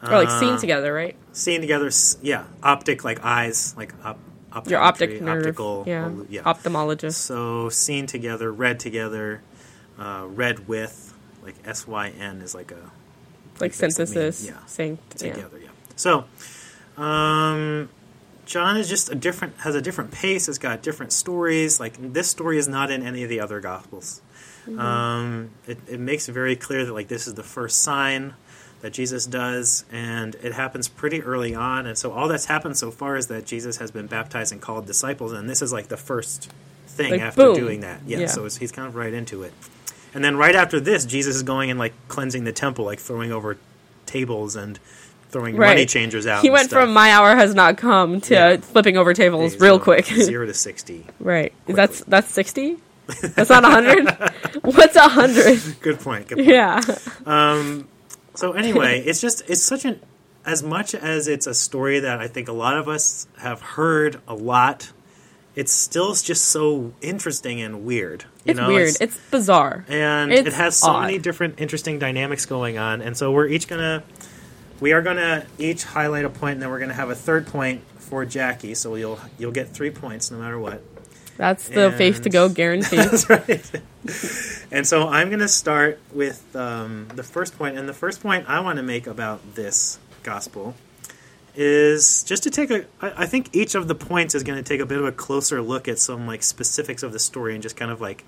Or 0.02 0.10
like 0.10 0.28
Uh, 0.28 0.40
seen 0.40 0.58
together, 0.58 0.92
right? 0.92 1.16
Seen 1.32 1.60
together, 1.60 1.90
yeah. 2.22 2.44
Optic, 2.62 3.02
like 3.04 3.24
eyes, 3.24 3.74
like 3.76 3.94
op- 4.04 4.18
Your 4.68 4.80
optic 4.80 5.20
nerve, 5.20 5.38
optical, 5.38 5.84
yeah. 5.86 6.04
olu- 6.08 6.26
yeah. 6.30 6.42
Ophthalmologist. 6.42 7.14
So 7.14 7.68
seen 7.68 8.06
together, 8.06 8.50
read 8.52 8.80
together, 8.80 9.42
uh, 9.98 10.24
read 10.28 10.66
with, 10.68 11.14
like 11.42 11.54
S 11.64 11.86
Y 11.86 12.08
N 12.18 12.40
is 12.42 12.54
like 12.54 12.72
a 12.72 12.90
like 13.60 13.72
basically 13.72 13.90
synthesis. 14.06 14.44
yeah. 14.46 14.52
Yeah. 14.84 14.96
together. 15.34 15.58
Yeah. 15.62 15.68
So, 15.96 16.24
um, 16.96 17.88
John 18.46 18.76
is 18.76 18.88
just 18.88 19.10
a 19.10 19.14
different 19.14 19.56
has 19.58 19.74
a 19.74 19.82
different 19.82 20.12
pace. 20.12 20.46
Has 20.46 20.58
got 20.58 20.82
different 20.82 21.12
stories. 21.12 21.80
Like 21.80 21.94
this 22.12 22.28
story 22.30 22.58
is 22.58 22.68
not 22.68 22.90
in 22.90 23.02
any 23.04 23.22
of 23.22 23.28
the 23.28 23.40
other 23.40 23.60
gospels. 23.60 24.22
Um, 24.78 25.50
it, 25.68 25.78
it 25.88 26.00
makes 26.00 26.28
it 26.28 26.32
very 26.32 26.56
clear 26.56 26.84
that 26.84 26.92
like 26.92 27.06
this 27.08 27.26
is 27.28 27.34
the 27.34 27.44
first 27.44 27.82
sign 27.82 28.34
that 28.82 28.92
Jesus 28.92 29.24
does, 29.26 29.84
and 29.92 30.34
it 30.36 30.52
happens 30.52 30.88
pretty 30.88 31.22
early 31.22 31.54
on. 31.54 31.86
And 31.86 31.96
so 31.96 32.12
all 32.12 32.28
that's 32.28 32.46
happened 32.46 32.76
so 32.76 32.90
far 32.90 33.16
is 33.16 33.28
that 33.28 33.46
Jesus 33.46 33.76
has 33.78 33.90
been 33.90 34.06
baptized 34.06 34.52
and 34.52 34.60
called 34.60 34.86
disciples, 34.86 35.32
and 35.32 35.48
this 35.48 35.62
is 35.62 35.72
like 35.72 35.86
the 35.88 35.96
first 35.96 36.50
thing 36.88 37.12
Like, 37.12 37.20
after 37.20 37.42
boom. 37.42 37.54
doing 37.54 37.80
that. 37.80 38.00
Yeah, 38.06 38.18
Yeah. 38.18 38.26
so 38.26 38.44
it's, 38.44 38.56
he's 38.56 38.72
kind 38.72 38.86
of 38.88 38.94
right 38.96 39.12
into 39.12 39.42
it. 39.44 39.52
And 40.14 40.24
then 40.24 40.36
right 40.36 40.54
after 40.54 40.80
this, 40.80 41.06
Jesus 41.06 41.36
is 41.36 41.42
going 41.42 41.70
and 41.70 41.78
like 41.78 41.94
cleansing 42.08 42.44
the 42.44 42.52
temple, 42.52 42.84
like 42.84 42.98
throwing 42.98 43.32
over 43.32 43.56
tables 44.04 44.56
and 44.56 44.78
throwing 45.30 45.56
Right. 45.56 45.70
money 45.70 45.86
changers 45.86 46.26
out. 46.26 46.42
He 46.42 46.50
went 46.50 46.68
stuff. 46.70 46.82
from 46.84 46.92
my 46.92 47.10
hour 47.10 47.34
has 47.36 47.54
not 47.54 47.76
come 47.76 48.20
to 48.22 48.34
Yeah. 48.34 48.56
flipping 48.58 48.96
over 48.96 49.12
tables 49.14 49.58
real 49.60 49.78
quick. 49.78 50.06
zero 50.06 50.46
to 50.46 50.54
sixty. 50.68 51.04
right. 51.20 51.52
quickly. 51.64 51.74
That's 51.74 52.00
that's 52.04 52.28
sixty. 52.28 52.76
That's 53.22 53.50
not 53.50 53.64
a 53.64 53.68
hundred. 53.68 54.08
What's 54.62 54.96
a 54.96 55.08
hundred? 55.08 55.60
Good 55.80 56.00
point. 56.00 56.26
Good 56.28 56.38
point. 56.38 56.48
Yeah. 56.48 56.80
Um, 57.24 57.86
so 58.34 58.52
anyway, 58.52 59.00
it's 59.00 59.20
just 59.20 59.42
it's 59.48 59.62
such 59.62 59.84
an 59.84 60.00
as 60.44 60.62
much 60.62 60.94
as 60.94 61.26
it's 61.28 61.46
a 61.46 61.54
story 61.54 62.00
that 62.00 62.20
I 62.20 62.28
think 62.28 62.48
a 62.48 62.52
lot 62.52 62.76
of 62.76 62.88
us 62.88 63.26
have 63.38 63.60
heard 63.60 64.20
a 64.28 64.34
lot. 64.34 64.92
It's 65.54 65.72
still 65.72 66.12
just 66.14 66.44
so 66.46 66.92
interesting 67.00 67.60
and 67.62 67.84
weird. 67.84 68.24
You 68.44 68.50
It's 68.50 68.60
know, 68.60 68.68
weird. 68.68 68.94
It's, 69.00 69.16
bizarre. 69.30 69.86
and 69.88 70.30
it's 70.30 70.48
it 70.48 70.52
has 70.52 70.76
so 70.76 70.88
odd. 70.90 71.02
many 71.06 71.18
different 71.18 71.54
interesting 71.60 71.98
dynamics 71.98 72.44
going 72.44 72.76
on. 72.76 73.00
And 73.00 73.16
so 73.16 73.32
we're 73.32 73.46
each 73.46 73.66
gonna 73.66 74.02
we 74.80 74.92
are 74.92 75.02
gonna 75.02 75.46
each 75.58 75.84
highlight 75.84 76.24
a 76.24 76.30
point, 76.30 76.54
and 76.54 76.62
then 76.62 76.70
we're 76.70 76.80
gonna 76.80 76.94
have 76.94 77.10
a 77.10 77.14
third 77.14 77.46
point 77.46 77.82
for 77.98 78.24
Jackie. 78.24 78.74
So 78.74 78.94
you'll 78.94 79.20
you'll 79.38 79.52
get 79.52 79.68
three 79.68 79.90
points 79.90 80.30
no 80.30 80.38
matter 80.38 80.58
what. 80.58 80.82
That's 81.36 81.68
the 81.68 81.92
faith 81.92 82.22
to 82.22 82.30
go 82.30 82.48
guarantee. 82.48 82.96
That's 82.96 83.28
right. 83.28 83.70
and 84.72 84.86
so 84.86 85.08
I'm 85.08 85.28
going 85.28 85.40
to 85.40 85.48
start 85.48 86.00
with 86.12 86.54
um, 86.56 87.08
the 87.14 87.22
first 87.22 87.58
point, 87.58 87.76
and 87.76 87.88
the 87.88 87.92
first 87.92 88.22
point 88.22 88.48
I 88.48 88.60
want 88.60 88.78
to 88.78 88.82
make 88.82 89.06
about 89.06 89.54
this 89.54 89.98
gospel 90.22 90.74
is 91.54 92.22
just 92.24 92.42
to 92.44 92.50
take 92.50 92.70
a. 92.70 92.86
I 93.00 93.24
I 93.24 93.26
think 93.26 93.54
each 93.54 93.74
of 93.74 93.88
the 93.88 93.94
points 93.94 94.34
is 94.34 94.42
going 94.42 94.56
to 94.56 94.66
take 94.66 94.80
a 94.80 94.86
bit 94.86 94.98
of 94.98 95.04
a 95.04 95.12
closer 95.12 95.60
look 95.60 95.88
at 95.88 95.98
some 95.98 96.26
like 96.26 96.42
specifics 96.42 97.02
of 97.02 97.12
the 97.12 97.18
story 97.18 97.54
and 97.54 97.62
just 97.62 97.76
kind 97.76 97.90
of 97.90 98.00
like 98.00 98.24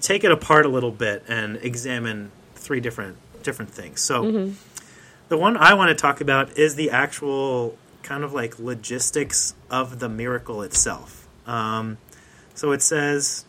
take 0.00 0.24
it 0.24 0.32
apart 0.32 0.66
a 0.66 0.68
little 0.68 0.90
bit 0.90 1.24
and 1.28 1.56
examine 1.58 2.32
three 2.54 2.80
different 2.80 3.16
different 3.42 3.70
things. 3.70 4.00
So 4.00 4.24
the 5.28 5.36
one 5.36 5.56
I 5.56 5.74
want 5.74 5.90
to 5.90 5.94
talk 5.94 6.20
about 6.20 6.56
is 6.58 6.74
the 6.74 6.90
actual 6.90 7.76
kind 8.02 8.24
of 8.24 8.32
like 8.32 8.58
logistics 8.58 9.54
of 9.70 9.98
the 9.98 10.08
miracle 10.08 10.62
itself. 10.62 11.28
Um, 11.46 11.98
so 12.54 12.72
it 12.72 12.82
says 12.82 13.44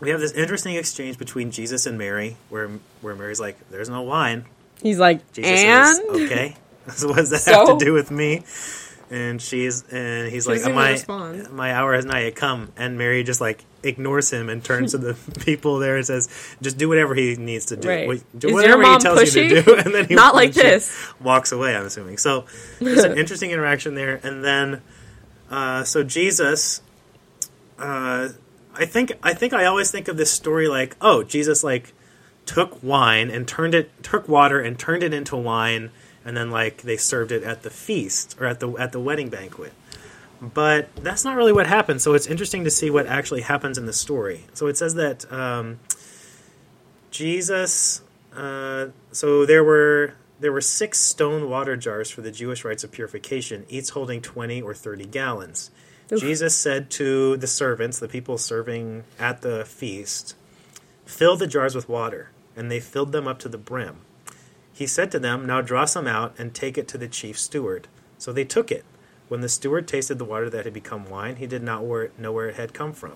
we 0.00 0.10
have 0.10 0.20
this 0.20 0.32
interesting 0.32 0.76
exchange 0.76 1.18
between 1.18 1.50
Jesus 1.50 1.86
and 1.86 1.96
Mary, 1.98 2.36
where 2.48 2.68
where 3.00 3.14
Mary's 3.14 3.40
like, 3.40 3.56
"There's 3.70 3.88
no 3.88 4.02
wine." 4.02 4.44
He's 4.82 4.98
like, 4.98 5.32
Jesus 5.32 5.60
and 5.60 5.96
says, 5.96 6.06
"Okay, 6.08 6.56
so 6.88 7.08
what 7.08 7.16
does 7.16 7.30
that 7.30 7.40
So? 7.40 7.66
have 7.66 7.78
to 7.78 7.84
do 7.84 7.92
with 7.92 8.10
me?" 8.10 8.44
And 9.08 9.40
she's 9.40 9.84
and 9.90 10.28
he's 10.32 10.48
like, 10.48 10.62
"My 10.64 10.90
respond. 10.90 11.50
my 11.52 11.72
hour 11.72 11.94
has 11.94 12.04
not 12.04 12.22
yet 12.22 12.34
come." 12.34 12.72
And 12.76 12.98
Mary 12.98 13.22
just 13.22 13.40
like 13.40 13.64
ignores 13.84 14.32
him 14.32 14.48
and 14.48 14.64
turns 14.64 14.92
to 14.92 14.98
the 14.98 15.14
people 15.44 15.78
there 15.78 15.96
and 15.96 16.04
says, 16.04 16.28
"Just 16.60 16.76
do 16.76 16.88
whatever 16.88 17.14
he 17.14 17.36
needs 17.36 17.66
to 17.66 17.76
do. 17.76 17.88
Right. 17.88 18.22
Do 18.36 18.52
whatever 18.52 18.82
he 18.82 18.98
tells 18.98 19.34
you 19.36 19.48
to 19.48 19.62
do." 19.62 19.76
And 19.84 19.94
then 19.94 20.06
he 20.08 20.14
Not 20.16 20.34
like 20.34 20.54
this. 20.54 21.12
walks 21.20 21.52
away. 21.52 21.76
I'm 21.76 21.86
assuming. 21.86 22.18
So 22.18 22.46
there's 22.80 23.04
an 23.04 23.16
interesting 23.16 23.52
interaction 23.52 23.94
there, 23.94 24.18
and 24.22 24.44
then 24.44 24.82
uh, 25.50 25.84
so 25.84 26.02
Jesus. 26.02 26.82
Uh, 27.78 28.30
I 28.74 28.86
think 28.86 29.12
I 29.22 29.34
think 29.34 29.52
I 29.52 29.66
always 29.66 29.90
think 29.90 30.08
of 30.08 30.16
this 30.16 30.30
story 30.32 30.66
like, 30.68 30.96
oh, 31.00 31.22
Jesus 31.22 31.62
like 31.62 31.92
took 32.44 32.82
wine 32.82 33.30
and 33.30 33.46
turned 33.46 33.74
it 33.74 33.90
took 34.02 34.28
water 34.28 34.60
and 34.60 34.78
turned 34.78 35.02
it 35.02 35.12
into 35.14 35.36
wine 35.36 35.90
and 36.26 36.36
then 36.36 36.50
like 36.50 36.82
they 36.82 36.98
served 36.98 37.32
it 37.32 37.42
at 37.44 37.62
the 37.62 37.70
feast 37.70 38.36
or 38.38 38.46
at 38.46 38.60
the 38.60 38.70
at 38.72 38.92
the 38.92 39.00
wedding 39.00 39.30
banquet. 39.30 39.72
But 40.42 40.94
that's 40.96 41.24
not 41.24 41.36
really 41.36 41.52
what 41.52 41.66
happened. 41.66 42.02
So 42.02 42.12
it's 42.12 42.26
interesting 42.26 42.64
to 42.64 42.70
see 42.70 42.90
what 42.90 43.06
actually 43.06 43.40
happens 43.40 43.78
in 43.78 43.86
the 43.86 43.94
story. 43.94 44.44
So 44.52 44.66
it 44.66 44.76
says 44.76 44.94
that 44.96 45.30
um, 45.32 45.78
Jesus. 47.10 48.02
Uh, 48.36 48.88
so 49.12 49.46
there 49.46 49.64
were 49.64 50.14
there 50.38 50.52
were 50.52 50.60
six 50.60 51.00
stone 51.00 51.48
water 51.48 51.74
jars 51.74 52.10
for 52.10 52.20
the 52.20 52.30
Jewish 52.30 52.66
rites 52.66 52.84
of 52.84 52.92
purification, 52.92 53.64
each 53.70 53.90
holding 53.90 54.20
twenty 54.20 54.60
or 54.60 54.74
thirty 54.74 55.06
gallons. 55.06 55.70
Oof. 56.12 56.20
Jesus 56.20 56.56
said 56.56 56.90
to 56.90 57.36
the 57.36 57.46
servants, 57.46 57.98
the 57.98 58.08
people 58.08 58.38
serving 58.38 59.04
at 59.18 59.42
the 59.42 59.64
feast, 59.64 60.36
Fill 61.04 61.36
the 61.36 61.46
jars 61.46 61.74
with 61.74 61.88
water. 61.88 62.30
And 62.54 62.70
they 62.70 62.80
filled 62.80 63.12
them 63.12 63.28
up 63.28 63.38
to 63.40 63.48
the 63.48 63.58
brim. 63.58 63.98
He 64.76 64.86
said 64.86 65.10
to 65.12 65.18
them, 65.18 65.46
Now 65.46 65.62
draw 65.62 65.86
some 65.86 66.06
out 66.06 66.34
and 66.38 66.52
take 66.54 66.76
it 66.76 66.86
to 66.88 66.98
the 66.98 67.08
chief 67.08 67.38
steward. 67.38 67.88
So 68.18 68.30
they 68.30 68.44
took 68.44 68.70
it. 68.70 68.84
When 69.28 69.40
the 69.40 69.48
steward 69.48 69.88
tasted 69.88 70.18
the 70.18 70.24
water 70.26 70.50
that 70.50 70.66
had 70.66 70.74
become 70.74 71.08
wine, 71.08 71.36
he 71.36 71.46
did 71.46 71.62
not 71.62 71.82
know 72.18 72.30
where 72.30 72.48
it 72.50 72.56
had 72.56 72.74
come 72.74 72.92
from. 72.92 73.14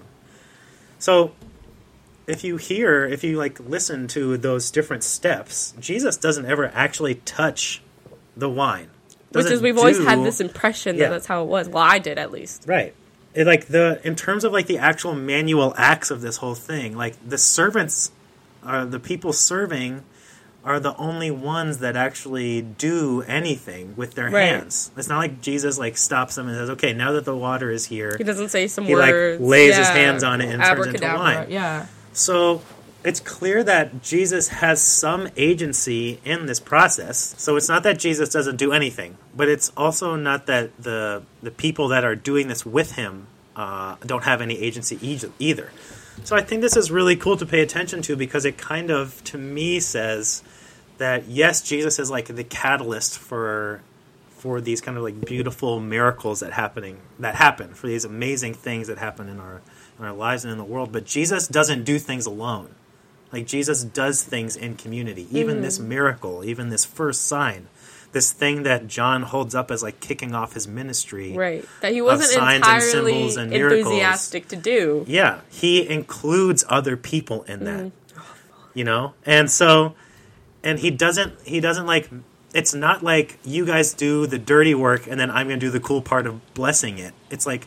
So 0.98 1.32
if 2.26 2.42
you 2.44 2.56
hear, 2.56 3.04
if 3.04 3.22
you 3.22 3.36
like 3.36 3.60
listen 3.60 4.08
to 4.08 4.38
those 4.38 4.70
different 4.70 5.04
steps, 5.04 5.74
Jesus 5.78 6.16
doesn't 6.16 6.46
ever 6.46 6.70
actually 6.74 7.16
touch 7.16 7.82
the 8.34 8.48
wine. 8.48 8.88
which 9.28 9.44
Doesn't 9.44 9.52
is 9.52 9.60
we've 9.60 9.76
always 9.76 10.02
had 10.02 10.24
this 10.24 10.40
impression 10.40 10.96
Yeah. 10.96 11.04
that 11.04 11.10
that's 11.10 11.26
how 11.26 11.42
it 11.42 11.46
was. 11.46 11.68
Well, 11.68 11.84
I 11.84 11.98
did 11.98 12.16
at 12.16 12.32
least. 12.32 12.64
Right. 12.66 12.94
It, 13.34 13.46
like 13.46 13.66
the 13.66 14.00
in 14.02 14.16
terms 14.16 14.44
of 14.44 14.52
like 14.52 14.66
the 14.66 14.78
actual 14.78 15.14
manual 15.14 15.74
acts 15.76 16.10
of 16.10 16.22
this 16.22 16.38
whole 16.38 16.54
thing, 16.54 16.96
like 16.96 17.16
the 17.28 17.38
servants 17.38 18.12
are 18.64 18.86
the 18.86 18.98
people 18.98 19.34
serving 19.34 20.04
are 20.64 20.78
the 20.78 20.94
only 20.96 21.30
ones 21.30 21.78
that 21.78 21.96
actually 21.96 22.60
do 22.62 23.22
anything 23.26 23.94
with 23.96 24.14
their 24.14 24.28
Right. 24.30 24.44
hands. 24.48 24.90
It's 24.96 25.08
not 25.08 25.18
like 25.18 25.40
Jesus 25.40 25.78
like 25.78 25.96
stops 25.96 26.34
them 26.34 26.48
and 26.48 26.56
says, 26.56 26.70
"Okay, 26.70 26.92
now 26.92 27.12
that 27.12 27.24
the 27.24 27.34
water 27.36 27.70
is 27.70 27.86
here." 27.86 28.14
He 28.18 28.24
doesn't 28.24 28.50
say 28.50 28.66
some 28.68 28.84
He, 28.84 28.94
like, 28.94 29.10
words. 29.12 29.40
lays 29.40 29.76
his 29.76 29.88
hands 29.88 30.22
on 30.22 30.40
it 30.40 30.52
and 30.52 30.62
turns 30.62 30.86
into 30.88 31.06
wine. 31.06 31.46
Yeah. 31.48 31.86
So 32.12 32.60
it's 33.02 33.20
clear 33.20 33.64
that 33.64 34.02
Jesus 34.02 34.48
has 34.48 34.82
some 34.82 35.28
agency 35.38 36.20
in 36.24 36.44
this 36.44 36.60
process. 36.60 37.34
So 37.38 37.56
it's 37.56 37.68
not 37.68 37.82
that 37.84 37.98
Jesus 37.98 38.28
doesn't 38.28 38.56
do 38.56 38.72
anything, 38.72 39.16
but 39.34 39.48
it's 39.48 39.72
also 39.76 40.16
not 40.16 40.46
that 40.46 40.70
the 40.78 41.22
the 41.42 41.50
people 41.50 41.88
that 41.88 42.04
are 42.04 42.14
doing 42.14 42.48
this 42.48 42.66
with 42.66 42.92
him 42.92 43.26
uh, 43.56 43.96
don't 44.06 44.24
have 44.24 44.40
any 44.42 44.58
agency 44.58 44.98
either. 45.38 45.70
So 46.24 46.36
I 46.36 46.42
think 46.42 46.62
this 46.62 46.76
is 46.76 46.90
really 46.90 47.16
cool 47.16 47.36
to 47.36 47.46
pay 47.46 47.60
attention 47.60 48.02
to 48.02 48.16
because 48.16 48.44
it 48.44 48.58
kind 48.58 48.90
of, 48.90 49.22
to 49.24 49.38
me, 49.38 49.80
says 49.80 50.42
that 50.98 51.26
yes, 51.28 51.62
Jesus 51.62 51.98
is 51.98 52.10
like 52.10 52.26
the 52.26 52.44
catalyst 52.44 53.18
for 53.18 53.82
for 54.28 54.60
these 54.60 54.80
kind 54.80 54.96
of 54.96 55.02
like 55.02 55.20
beautiful 55.26 55.80
miracles 55.80 56.40
that 56.40 56.50
happening 56.52 56.98
that 57.18 57.34
happen 57.34 57.74
for 57.74 57.88
these 57.88 58.06
amazing 58.06 58.54
things 58.54 58.86
that 58.88 58.96
happen 58.96 59.28
in 59.28 59.38
our 59.38 59.60
in 59.98 60.04
our 60.04 60.14
lives 60.14 60.44
and 60.44 60.52
in 60.52 60.58
the 60.58 60.64
world. 60.64 60.92
But 60.92 61.04
Jesus 61.04 61.46
doesn't 61.46 61.84
do 61.84 61.98
things 61.98 62.26
alone. 62.26 62.74
Like 63.32 63.46
Jesus 63.46 63.84
does 63.84 64.22
things 64.22 64.56
in 64.56 64.76
community. 64.76 65.26
Even 65.30 65.60
this 65.60 65.78
mm. 65.78 65.86
miracle, 65.86 66.44
even 66.44 66.68
this 66.68 66.84
first 66.84 67.26
sign, 67.26 67.68
this 68.12 68.32
thing 68.32 68.64
that 68.64 68.86
John 68.86 69.22
holds 69.22 69.54
up 69.54 69.70
as 69.70 69.82
like 69.82 70.00
kicking 70.00 70.34
off 70.34 70.54
his 70.54 70.66
ministry. 70.66 71.32
Right. 71.36 71.64
That 71.80 71.92
he 71.92 72.02
wasn't 72.02 72.30
signs 72.30 72.64
and 72.66 72.74
entirely 72.74 73.12
symbols 73.12 73.36
and 73.36 73.50
miracles. 73.50 73.86
enthusiastic 73.86 74.48
to 74.48 74.56
do. 74.56 75.04
Yeah, 75.06 75.40
he 75.48 75.88
includes 75.88 76.64
other 76.68 76.96
people 76.96 77.42
in 77.44 77.64
that. 77.64 77.80
Mm. 77.80 77.92
You 78.74 78.84
know? 78.84 79.14
And 79.24 79.50
so 79.50 79.94
and 80.62 80.78
he 80.78 80.90
doesn't 80.90 81.34
he 81.44 81.60
doesn't 81.60 81.86
like 81.86 82.10
it's 82.52 82.74
not 82.74 83.02
like 83.02 83.38
you 83.44 83.64
guys 83.64 83.94
do 83.94 84.26
the 84.26 84.38
dirty 84.38 84.74
work 84.74 85.06
and 85.06 85.18
then 85.20 85.30
I'm 85.30 85.46
going 85.46 85.60
to 85.60 85.66
do 85.66 85.70
the 85.70 85.80
cool 85.80 86.02
part 86.02 86.26
of 86.26 86.54
blessing 86.54 86.98
it. 86.98 87.14
It's 87.30 87.46
like 87.46 87.66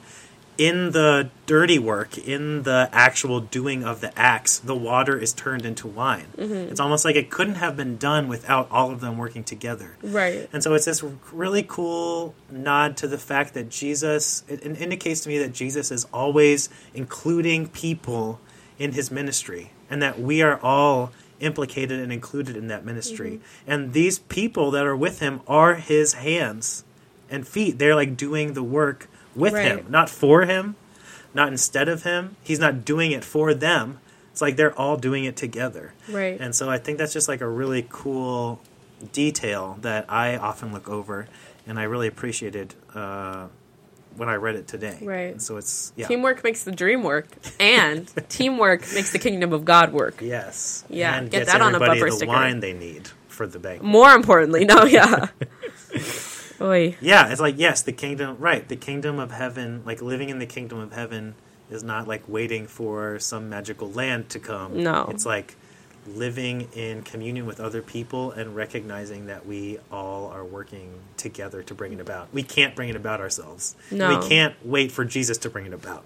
in 0.57 0.91
the 0.91 1.29
dirty 1.45 1.79
work, 1.79 2.17
in 2.17 2.63
the 2.63 2.89
actual 2.91 3.39
doing 3.39 3.83
of 3.83 4.01
the 4.01 4.17
acts, 4.17 4.60
the 4.60 4.75
water 4.75 5.17
is 5.17 5.33
turned 5.33 5.65
into 5.65 5.88
wine. 5.88 6.27
Mm-hmm. 6.38 6.72
It's 6.72 6.79
almost 6.79 7.05
like 7.05 7.15
it 7.15 7.29
couldn't 7.29 7.55
have 7.55 7.75
been 7.75 7.98
done 7.98 8.27
without 8.27 8.69
all 8.69 8.91
of 8.91 9.01
them 9.01 9.17
working 9.17 9.43
together. 9.43 9.95
Right. 10.01 10.48
And 10.53 10.63
so 10.63 10.74
it's 10.74 10.86
this 10.86 11.03
really 11.31 11.63
cool 11.63 12.36
nod 12.51 12.98
to 12.98 13.07
the 13.07 13.17
fact 13.17 13.53
that 13.55 13.69
Jesus, 13.69 14.43
it, 14.48 14.63
it 14.63 14.81
indicates 14.81 15.22
to 15.22 15.29
me 15.29 15.39
that 15.39 15.53
Jesus 15.53 15.91
is 15.91 16.05
always 16.13 16.69
including 16.93 17.67
people 17.67 18.39
in 18.77 18.93
his 18.93 19.12
ministry 19.12 19.72
and 19.89 20.01
that 20.01 20.19
we 20.19 20.41
are 20.41 20.60
all 20.62 21.12
implicated 21.39 22.00
and 22.00 22.12
included 22.12 22.55
in 22.55 22.67
that 22.67 22.86
ministry. 22.86 23.41
And 23.67 23.93
these 23.93 24.19
people 24.19 24.72
that 24.72 24.86
are 24.86 24.95
with 24.95 25.19
him 25.19 25.41
are 25.48 25.75
his 25.75 26.13
hands 26.13 26.86
and 27.29 27.48
feet. 27.48 27.79
They're 27.79 27.95
like 27.95 28.15
doing 28.15 28.53
the 28.53 28.63
work 28.63 29.10
with 29.35 29.53
Right. 29.53 29.65
him, 29.65 29.85
not 29.89 30.09
for 30.09 30.43
him, 30.43 30.75
not 31.33 31.49
instead 31.49 31.87
of 31.89 32.03
him. 32.03 32.35
He's 32.43 32.59
not 32.59 32.85
doing 32.85 33.11
it 33.11 33.23
for 33.23 33.53
them. 33.53 33.99
It's 34.31 34.41
like 34.41 34.55
they're 34.55 34.77
all 34.77 34.97
doing 34.97 35.25
it 35.25 35.35
together. 35.35 35.93
Right. 36.09 36.39
And 36.39 36.55
so 36.55 36.69
I 36.69 36.77
think 36.79 36.97
that's 36.97 37.13
just 37.13 37.27
like 37.27 37.41
a 37.41 37.47
really 37.47 37.85
cool 37.89 38.59
detail 39.11 39.77
that 39.81 40.05
I 40.09 40.37
often 40.37 40.71
look 40.73 40.89
over, 40.89 41.27
and 41.67 41.79
I 41.79 41.83
really 41.83 42.07
appreciated 42.07 42.73
uh, 42.95 43.47
when 44.15 44.29
I 44.29 44.35
read 44.35 44.55
it 44.55 44.67
today. 44.67 44.97
Right. 45.01 45.31
And 45.33 45.41
so 45.41 45.57
it's 45.57 45.91
yeah. 45.95 46.07
Teamwork 46.07 46.43
makes 46.43 46.63
the 46.63 46.71
dream 46.71 47.03
work, 47.03 47.27
and 47.59 48.07
teamwork 48.29 48.81
makes 48.93 49.11
the 49.11 49.19
kingdom 49.19 49.53
of 49.53 49.65
God 49.65 49.91
work. 49.93 50.21
Yes. 50.21 50.83
Yeah, 50.89 51.15
And 51.17 51.29
get 51.29 51.45
that 51.47 51.61
on 51.61 51.75
a 51.75 51.79
bumper 51.79 52.09
the 52.09 52.11
sticker. 52.15 52.31
wine 52.31 52.59
they 52.59 52.73
need 52.73 53.09
for 53.27 53.45
the 53.47 53.59
bank. 53.59 53.81
More 53.83 54.11
importantly, 54.13 54.65
no, 54.65 54.83
yeah. 54.85 55.27
Oy. 56.63 56.96
Yeah, 57.01 57.29
it's 57.29 57.41
like 57.41 57.55
yes, 57.58 57.82
the 57.82 57.91
kingdom. 57.91 58.38
Right, 58.39 58.67
the 58.67 58.75
kingdom 58.75 59.20
of 59.20 59.32
heaven. 59.32 59.84
Like 59.86 60.01
living 60.01 60.29
in 60.29 60.39
the 60.39 60.46
kingdom 60.46 60.79
of 60.79 60.93
heaven 60.93 61.36
is 61.70 61.84
not 61.84 62.08
like 62.08 62.24
waiting 62.27 62.67
for 62.67 63.20
some 63.20 63.50
magical 63.50 63.91
land 63.91 64.29
to 64.29 64.39
come. 64.39 64.82
No. 64.82 65.08
it's 65.10 65.25
like 65.25 65.55
living 66.05 66.67
in 66.74 67.01
communion 67.01 67.46
with 67.46 67.60
other 67.60 67.82
people 67.82 68.32
and 68.32 68.55
recognizing 68.55 69.27
that 69.27 69.46
we 69.46 69.79
all 69.91 70.27
are 70.27 70.43
working 70.43 70.91
together 71.17 71.63
to 71.63 71.74
bring 71.74 71.93
it 71.93 72.00
about. 72.00 72.27
We 72.34 72.43
can't 72.43 72.75
bring 72.75 72.89
it 72.89 72.96
about 72.96 73.22
ourselves. 73.22 73.75
No. 73.89 74.20
We 74.20 74.27
can't 74.27 74.53
wait 74.65 74.91
for 74.91 75.05
Jesus 75.05 75.38
to 75.39 75.50
bring 75.50 75.65
it 75.65 75.74
about. 75.74 76.03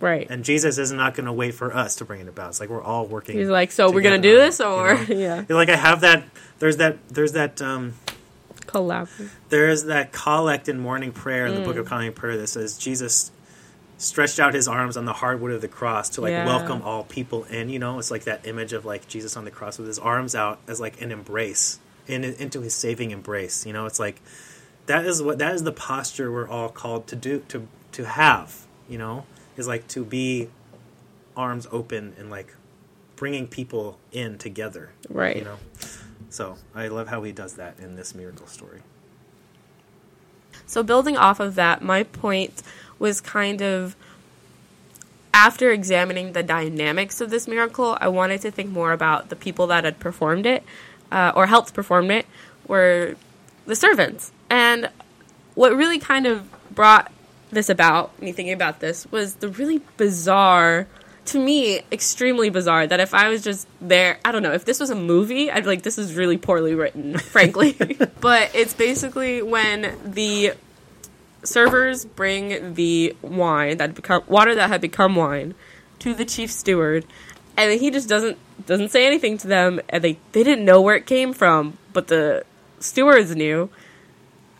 Right. 0.00 0.26
And 0.28 0.44
Jesus 0.44 0.78
is 0.78 0.92
not 0.92 1.14
going 1.14 1.26
to 1.26 1.32
wait 1.32 1.54
for 1.54 1.74
us 1.74 1.96
to 1.96 2.04
bring 2.04 2.20
it 2.20 2.28
about. 2.28 2.50
It's 2.50 2.60
like 2.60 2.68
we're 2.68 2.82
all 2.82 3.06
working. 3.06 3.38
He's 3.38 3.48
like, 3.48 3.72
so 3.72 3.90
we're 3.90 4.02
gonna 4.02 4.18
do 4.18 4.36
this, 4.36 4.60
or 4.60 4.94
you 4.94 5.14
know? 5.14 5.44
yeah, 5.48 5.54
Like 5.54 5.70
I 5.70 5.76
have 5.76 6.02
that. 6.02 6.24
There's 6.58 6.76
that. 6.76 7.08
There's 7.08 7.32
that. 7.32 7.62
Um, 7.62 7.94
collab. 8.66 9.08
there's 9.48 9.84
that 9.84 10.12
collect 10.12 10.68
in 10.68 10.78
morning 10.78 11.12
prayer 11.12 11.46
in 11.46 11.54
the 11.54 11.60
Mm. 11.60 11.64
book 11.64 11.76
of 11.76 11.86
Common 11.86 12.12
prayer 12.12 12.36
that 12.36 12.46
says 12.48 12.76
Jesus 12.78 13.30
stretched 13.98 14.38
out 14.38 14.52
his 14.52 14.68
arms 14.68 14.96
on 14.96 15.06
the 15.06 15.12
hardwood 15.14 15.52
of 15.52 15.60
the 15.62 15.68
cross 15.68 16.10
to 16.10 16.20
like 16.20 16.30
Yeah. 16.32 16.44
welcome 16.44 16.82
all 16.82 17.04
people 17.04 17.44
in. 17.44 17.70
You 17.70 17.78
know, 17.78 17.98
it's 17.98 18.10
like 18.10 18.24
that 18.24 18.46
image 18.46 18.72
of 18.74 18.84
like 18.84 19.08
Jesus 19.08 19.36
on 19.36 19.44
the 19.46 19.50
cross 19.50 19.78
with 19.78 19.86
his 19.86 19.98
arms 19.98 20.34
out 20.34 20.58
as 20.68 20.80
like 20.80 21.00
an 21.00 21.10
embrace 21.10 21.78
in 22.06 22.22
into 22.22 22.60
his 22.60 22.74
saving 22.74 23.10
embrace. 23.10 23.64
You 23.64 23.72
know, 23.72 23.86
it's 23.86 23.98
like 23.98 24.20
that 24.86 25.06
is 25.06 25.22
what 25.22 25.38
that 25.38 25.54
is 25.54 25.62
the 25.64 25.72
posture 25.72 26.30
we're 26.30 26.48
all 26.48 26.68
called 26.68 27.06
to 27.08 27.16
do 27.16 27.42
to 27.48 27.66
to 27.92 28.04
have. 28.04 28.66
You 28.88 28.98
know, 28.98 29.24
is 29.56 29.66
like 29.66 29.88
to 29.88 30.04
be 30.04 30.48
arms 31.36 31.66
open 31.72 32.14
and 32.18 32.30
like 32.30 32.54
bringing 33.16 33.46
people 33.46 33.98
in 34.12 34.36
together. 34.36 34.90
Right. 35.08 35.36
You 35.36 35.44
know. 35.44 35.56
So 36.36 36.58
I 36.74 36.88
love 36.88 37.08
how 37.08 37.22
he 37.22 37.32
does 37.32 37.54
that 37.54 37.78
in 37.78 37.96
this 37.96 38.14
miracle 38.14 38.46
story. 38.46 38.82
So 40.66 40.82
building 40.82 41.16
off 41.16 41.40
of 41.40 41.54
that, 41.54 41.80
my 41.80 42.02
point 42.02 42.62
was 42.98 43.22
kind 43.22 43.62
of 43.62 43.96
after 45.32 45.70
examining 45.70 46.34
the 46.34 46.42
dynamics 46.42 47.22
of 47.22 47.30
this 47.30 47.48
miracle, 47.48 47.96
I 48.02 48.08
wanted 48.08 48.42
to 48.42 48.50
think 48.50 48.68
more 48.68 48.92
about 48.92 49.30
the 49.30 49.36
people 49.36 49.66
that 49.68 49.84
had 49.84 49.98
performed 49.98 50.44
it 50.44 50.62
uh, 51.10 51.32
or 51.34 51.46
helped 51.46 51.72
perform 51.72 52.10
it 52.10 52.26
were 52.68 53.16
the 53.64 53.74
servants. 53.74 54.30
And 54.50 54.90
what 55.54 55.74
really 55.74 55.98
kind 55.98 56.26
of 56.26 56.46
brought 56.70 57.10
this 57.50 57.70
about, 57.70 58.20
me 58.20 58.32
thinking 58.32 58.52
about 58.52 58.80
this, 58.80 59.10
was 59.10 59.36
the 59.36 59.48
really 59.48 59.80
bizarre, 59.96 60.86
to 61.26 61.38
me, 61.38 61.80
extremely 61.90 62.50
bizarre 62.50 62.86
that 62.86 63.00
if 63.00 63.14
I 63.14 63.28
was 63.28 63.42
just 63.42 63.66
there, 63.80 64.18
I 64.24 64.32
don't 64.32 64.42
know, 64.42 64.52
if 64.52 64.64
this 64.64 64.80
was 64.80 64.90
a 64.90 64.94
movie, 64.94 65.50
I'd 65.50 65.64
be 65.64 65.68
like, 65.68 65.82
this 65.82 65.98
is 65.98 66.14
really 66.14 66.38
poorly 66.38 66.74
written, 66.74 67.18
frankly. 67.18 67.72
but 68.20 68.50
it's 68.54 68.74
basically 68.74 69.42
when 69.42 69.96
the 70.04 70.52
servers 71.42 72.04
bring 72.04 72.74
the 72.74 73.14
wine 73.22 73.76
that 73.76 73.94
become 73.94 74.22
water 74.26 74.54
that 74.54 74.68
had 74.68 74.80
become 74.80 75.14
wine 75.14 75.54
to 76.00 76.12
the 76.12 76.24
chief 76.24 76.50
steward 76.50 77.06
and 77.56 77.80
he 77.80 77.88
just 77.88 78.08
doesn't 78.08 78.36
doesn't 78.66 78.88
say 78.88 79.06
anything 79.06 79.38
to 79.38 79.46
them 79.46 79.80
and 79.88 80.02
they 80.02 80.18
they 80.32 80.42
didn't 80.42 80.64
know 80.64 80.80
where 80.80 80.96
it 80.96 81.06
came 81.06 81.32
from 81.32 81.78
but 81.92 82.08
the 82.08 82.44
stewards 82.80 83.34
knew. 83.36 83.70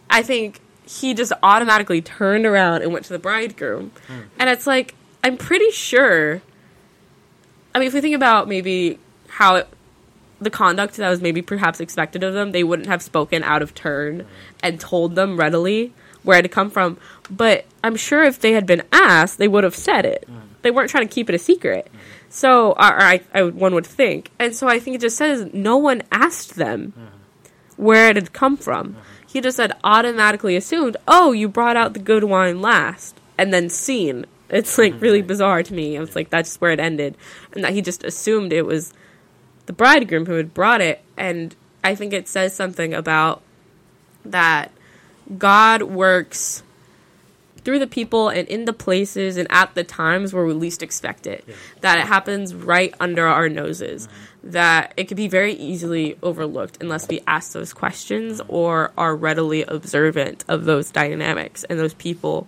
I 0.09 0.23
think 0.23 0.61
he 0.87 1.13
just 1.13 1.33
automatically 1.43 2.01
turned 2.01 2.47
around 2.47 2.83
and 2.83 2.93
went 2.93 3.05
to 3.07 3.13
the 3.13 3.19
bridegroom. 3.19 3.91
Hmm. 4.07 4.21
And 4.39 4.49
it's 4.49 4.67
like 4.67 4.95
i'm 5.27 5.37
pretty 5.37 5.71
sure 5.73 6.41
i 7.77 7.79
mean 7.79 7.89
if 7.89 7.95
we 7.95 8.01
think 8.01 8.17
about 8.17 8.49
maybe 8.49 8.99
how 9.29 9.57
it, 9.57 9.69
the 10.41 10.51
conduct 10.51 10.97
that 10.97 11.11
was 11.11 11.21
maybe 11.21 11.43
perhaps 11.43 11.79
expected 11.79 12.23
of 12.23 12.33
them 12.35 12.53
they 12.53 12.65
wouldn't 12.65 12.89
have 12.89 13.03
spoken 13.03 13.43
out 13.43 13.63
of 13.63 13.75
turn 13.75 14.27
and 14.63 14.81
told 14.81 15.15
them 15.15 15.37
readily 15.37 15.93
where 16.23 16.39
it 16.39 16.45
had 16.45 16.51
come 16.51 16.71
from. 16.71 16.99
But 17.31 17.65
i'm 17.85 17.97
sure 17.97 18.25
if 18.25 18.41
they 18.41 18.53
had 18.53 18.67
been 18.67 18.83
asked 18.93 19.39
they 19.39 19.49
would 19.49 19.65
have 19.65 19.77
said 19.77 20.05
it. 20.05 20.25
Mm-hmm. 20.29 20.41
They 20.63 20.71
weren't 20.71 20.91
trying 20.91 21.07
to 21.07 21.15
keep 21.15 21.29
it 21.29 21.35
a 21.35 21.39
secret. 21.39 21.87
Mm-hmm. 21.87 21.99
So 22.29 22.73
or 22.73 22.77
I, 22.81 23.21
I 23.33 23.45
one 23.45 23.75
would 23.75 23.87
think. 23.87 24.31
And 24.39 24.55
so 24.55 24.69
i 24.69 24.79
think 24.79 24.97
it 24.97 25.01
just 25.03 25.17
says 25.17 25.49
no 25.53 25.77
one 25.77 26.03
asked 26.11 26.57
them 26.57 26.93
mm-hmm. 26.93 27.83
where 27.83 28.09
it 28.09 28.17
had 28.17 28.33
come 28.33 28.57
from. 28.57 28.97
He 29.27 29.41
just 29.41 29.59
had 29.59 29.77
automatically 29.85 30.57
assumed 30.57 30.97
oh 31.07 31.33
you 31.33 31.49
brought 31.49 31.77
out 31.77 31.95
the 31.95 32.01
good 32.01 32.25
wine 32.25 32.61
last 32.61 33.21
and 33.39 33.53
then 33.53 33.69
seen 33.69 34.27
it's 34.49 34.79
like 34.79 34.93
mm-hmm. 34.93 35.03
really 35.03 35.23
bizarre 35.23 35.63
to 35.63 35.75
me. 35.75 35.97
It's 35.97 36.17
like 36.17 36.31
that's 36.31 36.57
where 36.57 36.71
it 36.71 36.81
ended. 36.81 37.17
And 37.53 37.65
that 37.65 37.73
he 37.73 37.83
just 37.83 38.05
assumed 38.05 38.53
it 38.53 38.67
was 38.67 38.93
the 39.67 39.73
bridegroom 39.73 40.27
who 40.27 40.35
had 40.35 40.55
brought 40.55 40.81
it. 40.81 41.03
And 41.17 41.55
i 41.87 41.95
think 41.95 42.13
it 42.13 42.27
says 42.27 42.53
something 42.53 42.93
about 42.93 43.43
that 44.25 44.73
god 45.39 45.83
works 45.83 46.65
through 47.67 47.79
the 47.81 47.87
people 47.87 48.29
and 48.29 48.47
in 48.47 48.65
the 48.65 48.73
places 48.73 49.37
and 49.37 49.49
at 49.51 49.75
the 49.75 49.83
times 49.83 50.33
where 50.33 50.45
we 50.45 50.53
least 50.53 50.85
expect 50.85 51.27
it. 51.27 51.45
That 51.81 51.99
it 51.99 52.07
happens 52.07 52.55
right 52.55 52.95
under 53.01 53.27
our 53.27 53.49
noses. 53.49 54.07
Mm-hmm. 54.07 54.51
That 54.53 54.95
it 54.97 55.09
could 55.09 55.17
be 55.17 55.27
very 55.27 55.55
easily 55.55 56.17
overlooked 56.23 56.79
unless 56.81 57.09
we 57.09 57.23
ask 57.27 57.55
those 57.55 57.73
questions 57.73 58.41
mm-hmm. 58.41 58.55
or 58.55 58.93
are 58.97 59.17
readily 59.17 59.65
observant 59.65 60.45
of 60.47 60.65
those 60.65 60.93
dynamics 60.93 61.65
and 61.65 61.77
those 61.77 61.95
people 61.95 62.47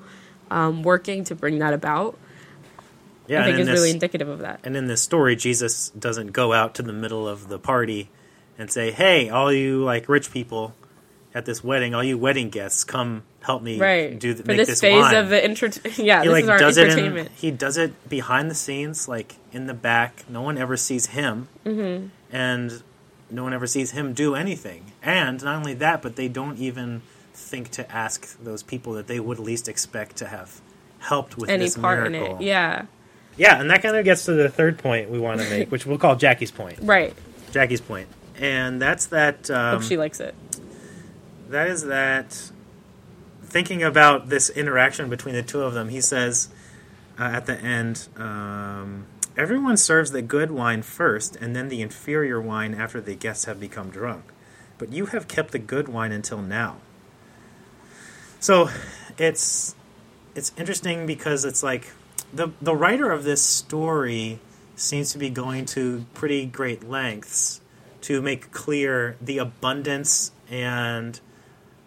um, 0.50 0.82
working 0.82 1.24
to 1.24 1.34
bring 1.34 1.58
that 1.58 1.72
about 1.72 2.18
Yeah, 3.26 3.42
i 3.42 3.44
think 3.44 3.58
is 3.58 3.68
really 3.68 3.90
indicative 3.90 4.28
of 4.28 4.40
that 4.40 4.60
And 4.64 4.76
in 4.76 4.86
this 4.86 5.02
story, 5.02 5.36
Jesus 5.36 5.90
doesn't 5.90 6.32
go 6.32 6.52
out 6.52 6.74
to 6.76 6.82
the 6.82 6.92
middle 6.92 7.28
of 7.28 7.48
the 7.48 7.58
party 7.58 8.10
and 8.58 8.70
say, 8.70 8.90
"Hey, 8.90 9.28
all 9.28 9.52
you 9.52 9.84
like 9.84 10.08
rich 10.08 10.32
people 10.32 10.74
at 11.34 11.44
this 11.44 11.62
wedding, 11.62 11.94
all 11.94 12.02
you 12.02 12.18
wedding 12.18 12.50
guests, 12.50 12.84
come 12.84 13.22
help 13.40 13.62
me 13.62 13.78
right 13.78 14.18
do 14.18 14.32
th- 14.32 14.44
for 14.44 14.48
make 14.48 14.56
this, 14.56 14.68
this 14.68 14.80
phase 14.80 15.00
wine." 15.00 15.14
of 15.14 15.28
the 15.28 15.44
inter- 15.44 15.68
yeah 15.96 16.22
he 16.22 16.28
this 16.28 16.32
like 16.32 16.44
is 16.44 16.48
our 16.48 16.58
does 16.58 16.76
it. 16.76 16.84
In, 16.84 16.90
entertainment 16.90 17.30
he 17.36 17.50
does 17.50 17.76
it 17.76 18.08
behind 18.08 18.50
the 18.50 18.54
scenes, 18.54 19.06
like 19.08 19.36
in 19.52 19.66
the 19.66 19.74
back. 19.74 20.24
No 20.28 20.42
one 20.42 20.58
ever 20.58 20.76
sees 20.76 21.06
him, 21.06 21.48
mm-hmm. 21.64 22.08
and 22.34 22.82
no 23.30 23.42
one 23.44 23.52
ever 23.52 23.66
sees 23.66 23.92
him 23.92 24.12
do 24.14 24.34
anything. 24.34 24.92
And 25.02 25.42
not 25.44 25.56
only 25.56 25.74
that, 25.74 26.02
but 26.02 26.16
they 26.16 26.28
don't 26.28 26.58
even 26.58 27.02
think 27.38 27.70
to 27.70 27.90
ask 27.90 28.38
those 28.42 28.62
people 28.62 28.92
that 28.94 29.06
they 29.06 29.20
would 29.20 29.38
least 29.38 29.68
expect 29.68 30.16
to 30.16 30.26
have 30.26 30.60
helped 30.98 31.36
with 31.36 31.48
any 31.48 31.64
this 31.64 31.76
part 31.76 32.10
miracle. 32.10 32.36
in 32.36 32.42
it 32.42 32.44
yeah 32.44 32.86
Yeah, 33.36 33.60
and 33.60 33.70
that 33.70 33.82
kind 33.82 33.96
of 33.96 34.04
gets 34.04 34.24
to 34.24 34.32
the 34.32 34.48
third 34.48 34.78
point 34.78 35.10
we 35.10 35.18
want 35.18 35.40
to 35.40 35.48
make, 35.48 35.70
which 35.72 35.86
we'll 35.86 35.98
call 35.98 36.16
Jackie's 36.16 36.50
point. 36.50 36.78
right 36.82 37.14
Jackie's 37.52 37.80
point, 37.80 38.08
and 38.36 38.82
that's 38.82 39.06
that. 39.06 39.50
Um, 39.50 39.78
hope 39.78 39.88
she 39.88 39.96
likes 39.96 40.20
it 40.20 40.34
that 41.48 41.68
is 41.68 41.84
that. 41.84 42.50
Thinking 43.42 43.82
about 43.82 44.28
this 44.28 44.50
interaction 44.50 45.08
between 45.08 45.34
the 45.34 45.42
two 45.42 45.62
of 45.62 45.72
them, 45.72 45.88
he 45.88 46.02
says 46.02 46.50
uh, 47.18 47.22
at 47.22 47.46
the 47.46 47.58
end, 47.58 48.06
um, 48.16 49.06
"Everyone 49.38 49.78
serves 49.78 50.10
the 50.10 50.20
good 50.20 50.50
wine 50.50 50.82
first, 50.82 51.34
and 51.36 51.56
then 51.56 51.68
the 51.68 51.80
inferior 51.80 52.40
wine 52.42 52.74
after 52.74 53.00
the 53.00 53.14
guests 53.14 53.46
have 53.46 53.58
become 53.58 53.88
drunk. 53.88 54.24
But 54.76 54.92
you 54.92 55.06
have 55.06 55.28
kept 55.28 55.52
the 55.52 55.58
good 55.58 55.88
wine 55.88 56.12
until 56.12 56.42
now." 56.42 56.76
So, 58.40 58.70
it's 59.18 59.74
it's 60.34 60.52
interesting 60.56 61.06
because 61.06 61.44
it's 61.44 61.62
like 61.62 61.92
the 62.32 62.50
the 62.62 62.74
writer 62.74 63.10
of 63.10 63.24
this 63.24 63.42
story 63.42 64.38
seems 64.76 65.12
to 65.12 65.18
be 65.18 65.28
going 65.30 65.64
to 65.66 66.04
pretty 66.14 66.46
great 66.46 66.88
lengths 66.88 67.60
to 68.02 68.22
make 68.22 68.52
clear 68.52 69.16
the 69.20 69.38
abundance 69.38 70.30
and 70.48 71.18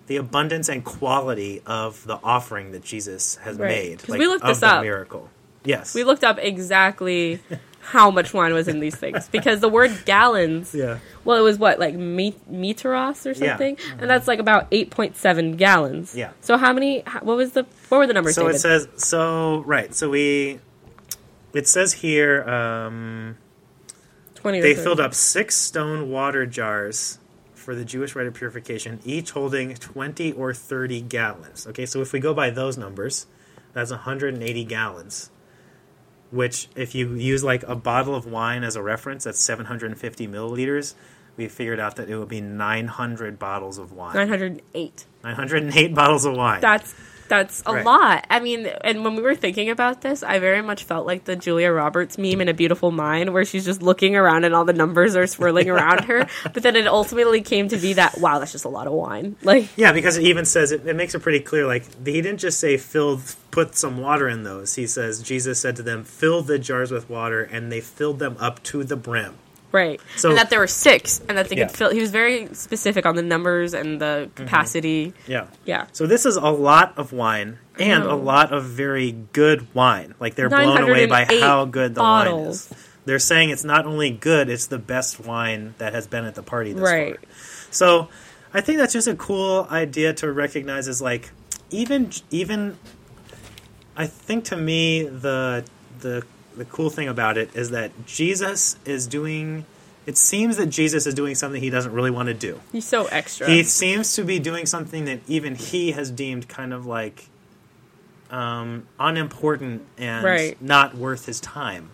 the 0.07 0.17
abundance 0.17 0.67
and 0.67 0.83
quality 0.83 1.61
of 1.65 2.05
the 2.05 2.19
offering 2.21 2.71
that 2.71 2.83
Jesus 2.83 3.35
has 3.43 3.57
Right. 3.57 3.67
made, 3.69 3.99
'Cause 4.03 4.17
we 4.17 4.27
looked 4.27 4.45
this 4.45 4.59
the 4.59 4.67
up. 4.67 4.81
miracle. 4.81 5.29
Yes, 5.63 5.93
We 5.95 6.03
looked 6.03 6.23
up 6.25 6.37
exactly 6.39 7.39
how 7.81 8.11
much 8.11 8.33
wine 8.33 8.53
was 8.53 8.67
in 8.67 8.79
these 8.79 8.95
things 8.95 9.27
because 9.31 9.59
the 9.59 9.67
word 9.69 9.91
gallons. 10.05 10.73
Yeah, 10.73 10.99
Well, 11.25 11.37
it 11.37 11.41
was 11.41 11.57
what 11.57 11.79
like 11.79 11.95
me- 11.95 12.35
meteros 12.51 13.25
or 13.25 13.31
Yeah. 13.31 13.49
something, 13.51 13.77
and 13.99 14.09
that's 14.09 14.27
like 14.27 14.39
about 14.39 14.67
eight 14.71 14.89
point 14.91 15.17
seven 15.17 15.55
gallons. 15.57 16.15
Yeah. 16.15 16.31
So 16.41 16.57
how 16.57 16.73
many? 16.73 17.01
What 17.21 17.37
was 17.37 17.51
the? 17.53 17.65
What 17.89 17.97
were 17.99 18.07
the 18.07 18.13
numbers? 18.13 18.35
so 18.35 18.47
it 18.47 18.59
says 18.59 18.87
so 18.97 19.59
right. 19.65 19.93
So 19.93 20.09
we 20.09 20.59
it 21.53 21.67
says 21.67 21.93
here 21.93 22.43
um, 22.47 23.37
twenty. 24.35 24.61
they 24.61 24.73
30. 24.73 24.83
filled 24.83 24.99
up 24.99 25.13
six 25.13 25.57
stone 25.57 26.09
water 26.09 26.45
jars 26.45 27.17
for 27.53 27.75
the 27.75 27.85
Jewish 27.85 28.15
rite 28.15 28.25
of 28.27 28.33
purification, 28.33 28.99
each 29.03 29.31
holding 29.31 29.75
twenty 29.75 30.31
or 30.31 30.53
thirty 30.53 31.01
gallons. 31.01 31.67
Okay, 31.67 31.85
so 31.85 32.01
if 32.01 32.13
we 32.13 32.19
go 32.19 32.33
by 32.33 32.49
those 32.49 32.77
numbers, 32.77 33.27
that's 33.73 33.91
180 33.91 34.63
gallons. 34.65 35.29
Which, 36.31 36.69
if 36.75 36.95
you 36.95 37.13
use 37.13 37.43
like 37.43 37.63
a 37.63 37.75
bottle 37.75 38.15
of 38.15 38.25
wine 38.25 38.63
as 38.63 38.75
a 38.75 38.81
reference, 38.81 39.25
that's 39.25 39.39
750 39.39 40.27
milliliters. 40.27 40.95
We 41.37 41.47
figured 41.47 41.79
out 41.79 41.95
that 41.97 42.09
it 42.09 42.17
would 42.17 42.27
be 42.29 42.41
900 42.41 43.37
bottles 43.39 43.77
of 43.77 43.91
wine. 43.93 44.15
nine 44.15 44.27
hundred 44.27 44.61
eight. 44.73 45.05
908 45.23 45.93
bottles 45.95 46.25
of 46.25 46.35
wine. 46.35 46.61
That's 46.61 46.93
that's 47.31 47.63
a 47.65 47.73
Right. 47.73 47.85
lot. 47.85 48.27
I 48.29 48.41
mean, 48.41 48.67
and 48.83 49.05
when 49.05 49.15
we 49.15 49.21
were 49.21 49.35
thinking 49.35 49.69
about 49.69 50.01
this, 50.01 50.21
I 50.21 50.37
very 50.39 50.61
much 50.61 50.83
felt 50.83 51.07
like 51.07 51.23
the 51.23 51.37
Julia 51.37 51.71
Roberts 51.71 52.17
meme 52.17 52.41
in 52.41 52.49
A 52.49 52.53
Beautiful 52.53 52.91
Mind, 52.91 53.31
where 53.33 53.45
she's 53.45 53.63
just 53.63 53.81
looking 53.81 54.17
around 54.17 54.43
and 54.43 54.53
all 54.53 54.65
the 54.65 54.73
numbers 54.73 55.15
are 55.15 55.25
swirling 55.25 55.69
around 55.75 56.03
her. 56.05 56.27
But 56.53 56.61
then 56.63 56.75
it 56.75 56.87
ultimately 56.87 57.39
came 57.39 57.69
to 57.69 57.77
be 57.77 57.93
that 57.93 58.17
wow, 58.19 58.39
that's 58.39 58.51
just 58.51 58.65
a 58.65 58.69
lot 58.69 58.85
of 58.85 58.91
wine. 58.93 59.37
Like 59.43 59.69
Yeah, 59.77 59.93
because 59.93 60.17
it 60.17 60.23
even 60.23 60.43
says 60.43 60.73
it, 60.73 60.85
it 60.85 60.95
makes 60.97 61.15
it 61.15 61.21
pretty 61.21 61.39
clear. 61.39 61.65
Like 61.65 61.85
he 62.05 62.21
didn't 62.21 62.39
just 62.39 62.59
say 62.59 62.75
fill, 62.75 63.21
put 63.49 63.75
some 63.75 63.97
water 64.01 64.27
in 64.27 64.43
those. 64.43 64.75
He 64.75 64.85
says 64.85 65.21
Jesus 65.21 65.57
said 65.57 65.77
to 65.77 65.83
them, 65.83 66.03
fill 66.03 66.41
the 66.41 66.59
jars 66.59 66.91
with 66.91 67.09
water, 67.09 67.41
and 67.41 67.71
they 67.71 67.79
filled 67.79 68.19
them 68.19 68.35
up 68.41 68.61
to 68.63 68.83
the 68.83 68.97
brim. 68.97 69.35
Right. 69.71 70.01
So- 70.17 70.29
and 70.29 70.37
that 70.37 70.49
there 70.49 70.59
were 70.59 70.67
six, 70.67 71.21
and 71.27 71.37
that 71.37 71.49
they 71.49 71.55
Yeah. 71.55 71.67
could 71.67 71.77
fill. 71.77 71.91
He 71.91 72.01
was 72.01 72.11
very 72.11 72.53
specific 72.53 73.05
on 73.05 73.15
the 73.15 73.21
numbers 73.21 73.73
and 73.73 74.01
the 74.01 74.29
mm-hmm. 74.29 74.43
capacity. 74.43 75.13
Yeah. 75.27 75.45
Yeah. 75.65 75.85
So 75.91 76.07
this 76.07 76.25
is 76.25 76.35
a 76.35 76.49
lot 76.49 76.93
of 76.97 77.13
wine 77.13 77.59
and 77.79 78.03
a 78.03 78.15
lot 78.15 78.51
of 78.51 78.65
very 78.65 79.11
good 79.33 79.67
wine. 79.73 80.13
Like 80.19 80.35
they're 80.35 80.49
blown 80.49 80.81
away 80.83 81.05
by 81.05 81.25
how 81.25 81.65
good 81.65 81.95
the 81.95 82.01
wine 82.01 82.27
is. 82.47 82.69
They're 83.05 83.19
saying 83.19 83.49
it's 83.49 83.63
not 83.63 83.85
only 83.85 84.11
good, 84.11 84.49
it's 84.49 84.67
the 84.67 84.77
best 84.77 85.19
wine 85.19 85.73
that 85.79 85.93
has 85.93 86.05
been 86.05 86.25
at 86.25 86.35
the 86.35 86.43
party 86.43 86.73
this 86.73 86.83
Right. 86.83 87.15
far. 87.19 87.29
So 87.71 88.09
I 88.53 88.61
think 88.61 88.77
that's 88.77 88.93
just 88.93 89.07
a 89.07 89.15
cool 89.15 89.67
idea 89.71 90.13
to 90.15 90.31
recognize 90.31 90.87
as 90.87 91.01
like 91.01 91.31
even 91.71 92.11
even 92.29 92.77
I 93.95 94.07
think 94.07 94.45
to 94.45 94.57
me 94.57 95.03
the 95.03 95.63
the 95.99 96.23
the 96.61 96.65
cool 96.65 96.91
thing 96.91 97.07
about 97.07 97.39
it 97.39 97.55
is 97.55 97.71
that 97.71 97.89
Jesus 98.05 98.75
is 98.85 99.07
doing 99.07 99.65
it 100.05 100.15
seems 100.15 100.57
that 100.57 100.67
Jesus 100.67 101.07
is 101.07 101.15
doing 101.15 101.33
something 101.33 101.59
he 101.59 101.71
doesn't 101.71 101.91
really 101.91 102.11
want 102.11 102.27
to 102.27 102.35
do. 102.35 102.59
He's 102.71 102.87
so 102.87 103.05
extra. 103.07 103.49
He 103.49 103.63
seems 103.63 104.13
to 104.13 104.23
be 104.23 104.37
doing 104.37 104.67
something 104.67 105.05
that 105.05 105.21
even 105.27 105.55
he 105.55 105.91
has 105.93 106.11
deemed 106.11 106.47
kind 106.47 106.71
of 106.71 106.85
like 106.85 107.29
um, 108.29 108.87
unimportant 108.99 109.83
and 109.97 110.23
Right. 110.23 110.61
not 110.61 110.95
worth 110.95 111.25
his 111.25 111.39
time. 111.39 111.89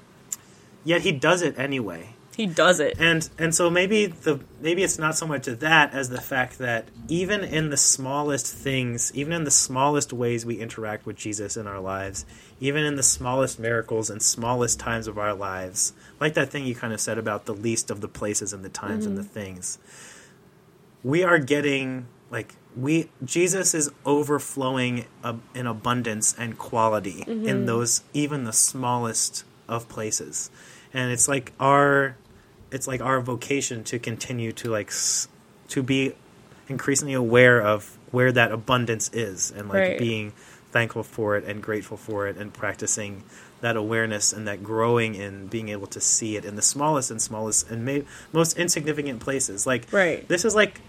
Yet 0.84 1.01
he 1.01 1.12
does 1.13 1.41
it 1.41 1.58
anyway. 1.58 2.10
He 2.38 2.45
does 2.45 2.80
it. 2.80 2.93
And 3.00 3.28
and 3.39 3.54
so 3.56 3.67
maybe 3.67 4.06
the 4.06 4.39
maybe 4.62 4.84
it's 4.84 5.00
not 5.00 5.17
so 5.17 5.26
much 5.26 5.47
of 5.47 5.60
that 5.62 5.91
as 5.95 6.10
the 6.10 6.21
fact 6.21 6.60
that 6.60 6.88
even 7.08 7.43
in 7.43 7.71
the 7.71 7.78
smallest 7.78 8.45
things, 8.54 9.12
even 9.15 9.34
in 9.34 9.43
the 9.43 9.50
smallest 9.50 10.13
ways 10.13 10.45
we 10.45 10.60
interact 10.60 11.08
with 11.08 11.15
Jesus 11.15 11.58
in 11.58 11.65
our 11.65 11.80
lives, 11.80 12.28
even 12.60 12.84
in 12.84 12.95
the 12.95 13.02
smallest 13.02 13.60
miracles 13.60 14.12
and 14.12 14.21
smallest 14.21 14.80
times 14.80 15.08
of 15.08 15.17
our 15.17 15.34
lives, 15.34 15.93
like 16.19 16.36
that 16.36 16.52
thing 16.52 16.67
you 16.67 16.76
kind 16.76 16.93
of 16.93 17.02
said 17.02 17.17
about 17.17 17.45
the 17.45 17.56
least 17.56 17.89
of 17.89 18.02
the 18.02 18.08
places 18.08 18.54
and 18.54 18.63
the 18.63 18.69
times 18.69 19.08
and 19.08 19.17
the 19.17 19.23
mm-hmm. 19.23 19.32
things, 19.32 19.80
we 21.04 21.23
are 21.23 21.39
getting 21.39 22.06
like 22.30 22.54
we 22.76 23.10
Jesus 23.26 23.73
is 23.73 23.89
overflowing 24.06 25.06
in 25.56 25.65
abundance 25.65 26.36
and 26.38 26.56
quality 26.60 27.23
in 27.26 27.43
mm-hmm. 27.43 27.65
those 27.65 28.04
even 28.13 28.43
the 28.43 28.54
smallest 28.54 29.43
of 29.67 29.89
places, 29.89 30.52
and 30.93 31.12
it's 31.12 31.28
like 31.28 31.52
our 31.60 32.15
it's 32.71 32.88
like 32.88 33.01
our 33.01 33.21
vocation 33.21 33.84
to 33.86 33.99
continue 33.99 34.51
to 34.53 34.69
like 34.69 34.88
s- 34.88 35.27
to 35.69 35.82
be 35.84 36.13
increasingly 36.69 37.13
aware 37.13 37.62
of 37.62 37.97
where 38.12 38.32
that 38.32 38.51
abundance 38.51 39.10
is 39.13 39.51
and 39.51 39.69
like 39.69 39.82
Right. 39.82 39.99
being 39.99 40.34
thankful 40.71 41.03
for 41.03 41.38
it 41.38 41.45
and 41.45 41.62
grateful 41.63 41.97
for 41.97 42.27
it 42.27 42.38
and 42.38 42.53
practicing 42.53 43.23
that 43.62 43.75
awareness 43.75 44.34
and 44.34 44.47
that 44.47 44.63
growing 44.63 45.15
in 45.15 45.47
being 45.47 45.69
able 45.69 45.88
to 45.88 45.99
see 46.01 46.36
it 46.36 46.45
in 46.45 46.56
the 46.56 46.62
smallest 46.62 47.10
and 47.10 47.21
smallest 47.21 47.69
and 47.71 47.84
may- 47.86 48.03
most 48.34 48.58
insignificant 48.58 49.19
places 49.19 49.65
like 49.65 49.88
Right. 49.91 50.27
this 50.27 50.43
is 50.45 50.53
like 50.56 50.82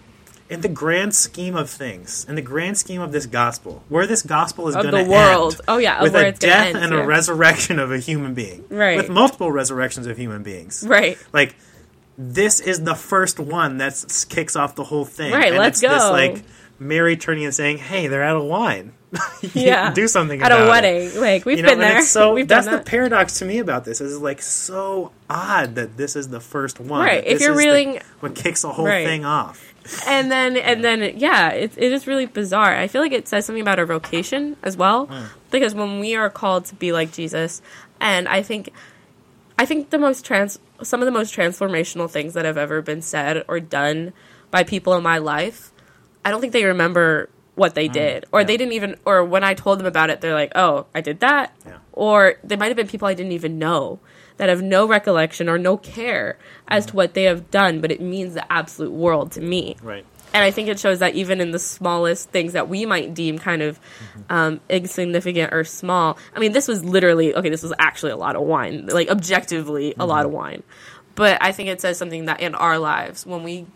in 0.51 0.61
the 0.63 0.69
grand 0.69 1.15
scheme 1.15 1.55
of 1.57 1.69
things 1.69 2.25
in 2.29 2.35
the 2.35 2.43
grand 2.43 2.79
scheme 2.79 3.01
of 3.03 3.13
this 3.13 3.27
gospel 3.27 3.83
where 3.89 4.07
this 4.07 4.23
gospel 4.23 4.67
is 4.69 4.75
going 4.75 4.87
to 4.91 5.05
the 5.05 5.11
world. 5.11 5.53
end 5.55 5.61
Oh, 5.69 5.77
yeah, 5.79 6.03
with 6.03 6.15
a 6.15 6.33
death 6.33 6.75
end, 6.75 6.77
and 6.79 6.95
a 6.95 7.05
resurrection 7.05 7.79
of 7.79 7.93
a 7.93 7.99
human 7.99 8.35
being 8.35 8.65
Right. 8.71 8.97
with 8.97 9.09
multiple 9.11 9.53
resurrections 9.53 10.07
of 10.07 10.17
human 10.17 10.43
beings 10.43 10.85
right. 10.89 11.19
like 11.33 11.55
this 12.17 12.61
is 12.61 12.83
the 12.83 12.95
first 12.95 13.39
one 13.39 13.79
that 13.79 14.25
kicks 14.29 14.57
off 14.57 14.75
the 14.75 14.85
whole 14.85 15.05
thing. 15.05 15.33
Right, 15.33 15.49
and 15.49 15.59
let's 15.59 15.81
it's 15.83 15.93
This, 15.93 16.03
go. 16.03 16.11
like 16.11 16.43
Mary 16.81 17.17
turning 17.17 17.45
and 17.45 17.55
saying, 17.55 17.79
"Hey, 17.79 18.09
they're 18.09 18.25
out 18.25 18.37
of 18.37 18.43
wine. 18.45 18.93
Yeah. 19.55 19.93
do 19.93 20.09
something 20.09 20.41
At 20.43 20.51
about 20.51 20.61
a 20.63 20.65
it." 20.65 20.69
wedding. 20.69 21.21
Like, 21.21 21.45
we've 21.45 21.59
You 21.59 21.63
know, 21.63 21.71
been 21.71 21.81
and 21.81 21.97
there. 21.99 22.03
so 22.03 22.33
we've 22.35 22.49
that's 22.49 22.67
the 22.67 22.79
paradox 22.81 23.39
to 23.39 23.45
me 23.45 23.59
about 23.59 23.85
this. 23.85 24.01
Is 24.01 24.19
like 24.19 24.43
so 24.43 25.13
odd 25.31 25.77
that 25.77 25.97
this 25.97 26.17
is 26.17 26.29
the 26.29 26.41
first 26.41 26.81
one. 26.81 27.05
Right, 27.05 27.25
if 27.25 27.39
this 27.39 27.43
you're 27.47 27.53
is 27.53 27.59
the- 27.59 28.01
what 28.21 28.35
kicks 28.35 28.63
the 28.63 28.73
whole 28.73 28.85
Right. 28.87 29.07
thing 29.07 29.25
off. 29.25 29.68
And 30.07 30.31
then 30.31 30.57
and 30.57 30.85
then 30.85 31.19
yeah 31.19 31.51
it, 31.51 31.73
it 31.77 31.93
is 31.93 32.07
really 32.07 32.27
bizarre. 32.27 32.77
I 32.77 32.89
feel 32.89 33.03
like 33.03 33.13
it 33.13 33.29
says 33.29 33.47
something 33.47 33.63
about 33.63 33.79
our 33.79 33.87
vocation 33.87 34.57
as 34.63 34.77
well. 34.77 35.07
Hmm. 35.07 35.25
because 35.51 35.75
when 35.75 36.01
we 36.01 36.15
are 36.15 36.31
called 36.31 36.65
to 36.67 36.75
be 36.75 36.93
like 36.93 37.13
jesus 37.13 37.63
and 38.01 38.29
i 38.29 38.43
think 38.43 38.71
i 39.59 39.65
think 39.65 39.91
the 39.91 39.99
most 39.99 40.25
trans 40.25 40.59
some 40.83 41.01
of 41.01 41.07
the 41.07 41.13
most 41.13 41.35
transformational 41.35 42.11
things 42.11 42.35
that 42.35 42.45
have 42.45 42.57
ever 42.57 42.83
been 42.83 43.03
said 43.03 43.45
or 43.49 43.61
done 43.61 44.13
by 44.51 44.63
people 44.63 44.95
in 44.95 45.03
my 45.03 45.19
life 45.19 45.73
i 46.25 46.31
don't 46.31 46.41
think 46.41 46.53
they 46.53 46.65
remember 46.65 47.29
what 47.55 47.75
they 47.75 47.89
did. 47.89 48.25
Or 48.31 48.41
yeah. 48.41 48.47
they 48.47 48.57
didn't 48.57 48.75
even 48.75 48.97
or 49.05 49.25
when 49.25 49.43
i 49.43 49.53
told 49.55 49.81
them 49.81 49.87
about 49.87 50.11
it 50.11 50.21
they're 50.21 50.33
like 50.33 50.53
oh 50.55 50.87
i 50.95 51.01
did 51.01 51.21
that? 51.21 51.53
Yeah. 51.67 51.79
or 51.93 52.35
they 52.45 52.57
might 52.57 52.69
have 52.69 52.77
been 52.77 52.87
people 52.87 53.09
i 53.09 53.15
didn't 53.15 53.33
even 53.33 53.59
know 53.59 53.99
that 54.39 54.49
have 54.49 54.63
no 54.63 54.87
recollection 54.89 55.49
or 55.49 55.59
no 55.59 55.77
care 55.77 56.39
as 56.67 56.87
to 56.87 56.97
what 56.97 57.15
they 57.15 57.25
have 57.25 57.51
done 57.51 57.81
but 57.81 57.93
it 57.93 58.01
means 58.01 58.35
the 58.35 58.53
absolute 58.53 58.93
world 58.93 59.31
to 59.33 59.41
me 59.41 59.77
Right. 59.83 60.05
and 60.33 60.43
I 60.45 60.51
think 60.51 60.69
it 60.69 60.79
shows 60.81 60.99
that 61.01 61.15
even 61.15 61.41
in 61.41 61.51
the 61.53 61.59
smallest 61.59 62.31
things 62.31 62.55
that 62.55 62.69
we 62.69 62.87
might 62.87 63.15
deem 63.15 63.39
kind 63.39 63.63
of 63.63 63.79
um, 64.31 64.61
insignificant 64.69 65.53
or 65.55 65.65
small. 65.65 66.19
I 66.37 66.39
mean, 66.39 66.53
this 66.53 66.69
was 66.69 66.85
literally 66.85 67.35
okay. 67.35 67.49
This 67.49 67.63
was 67.63 67.73
actually 67.79 68.13
a 68.13 68.17
lot 68.17 68.37
of 68.37 68.43
wine, 68.43 68.87
like 68.89 69.09
objectively 69.09 69.95
a 69.99 70.05
lot 70.05 70.27
of 70.27 70.33
wine. 70.33 70.63
But 71.15 71.39
I 71.41 71.53
think 71.53 71.71
it 71.71 71.81
says 71.81 71.97
something 71.97 72.27
that 72.27 72.41
in 72.41 72.55
our 72.55 72.79
lives, 72.79 73.25
when 73.25 73.43
we 73.43 73.67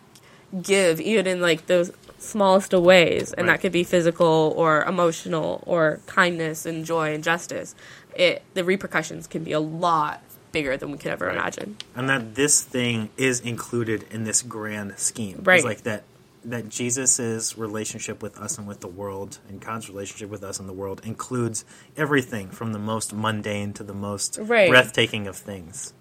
give, 0.63 1.01
even 1.01 1.27
in 1.27 1.41
like 1.41 1.67
those 1.67 1.91
smallest 2.19 2.75
of 2.75 2.83
ways, 2.83 3.33
and 3.33 3.47
Right. 3.47 3.55
that 3.55 3.61
could 3.63 3.73
be 3.73 3.83
physical 3.85 4.53
or 4.57 4.83
emotional 4.85 5.63
or 5.67 6.01
kindness 6.07 6.67
and 6.67 6.85
joy 6.85 7.15
and 7.15 7.25
justice, 7.25 7.75
it 8.15 8.43
the 8.53 8.63
repercussions 8.63 9.27
can 9.27 9.43
be 9.43 9.53
a 9.53 9.61
lot 9.61 10.21
bigger 10.53 10.77
than 10.77 10.91
we 10.93 10.99
could 10.99 11.11
ever 11.13 11.27
Right. 11.27 11.37
imagine. 11.37 11.77
and 11.97 12.09
that 12.09 12.35
this 12.35 12.63
thing 12.63 13.09
is 13.17 13.41
included 13.41 14.05
in 14.11 14.25
this 14.25 14.43
grand 14.43 14.99
scheme. 14.99 15.39
It's 15.39 15.47
Right. 15.47 15.65
like 15.65 15.83
that 15.83 16.05
that 16.45 16.69
Jesus' 16.69 17.57
relationship 17.57 18.21
with 18.21 18.37
us 18.37 18.59
and 18.59 18.67
with 18.67 18.81
the 18.81 18.89
world, 18.89 19.39
and 19.49 19.61
God's 19.61 19.89
relationship 19.89 20.29
with 20.29 20.43
us 20.43 20.59
and 20.59 20.69
the 20.69 20.73
world, 20.73 21.01
includes 21.05 21.65
everything 21.97 22.51
from 22.51 22.73
the 22.73 22.81
most 22.81 23.13
mundane 23.15 23.73
to 23.75 23.85
the 23.85 23.95
most 23.95 24.39
Right. 24.43 24.69
breathtaking 24.69 25.29
of 25.29 25.37
things. 25.37 25.93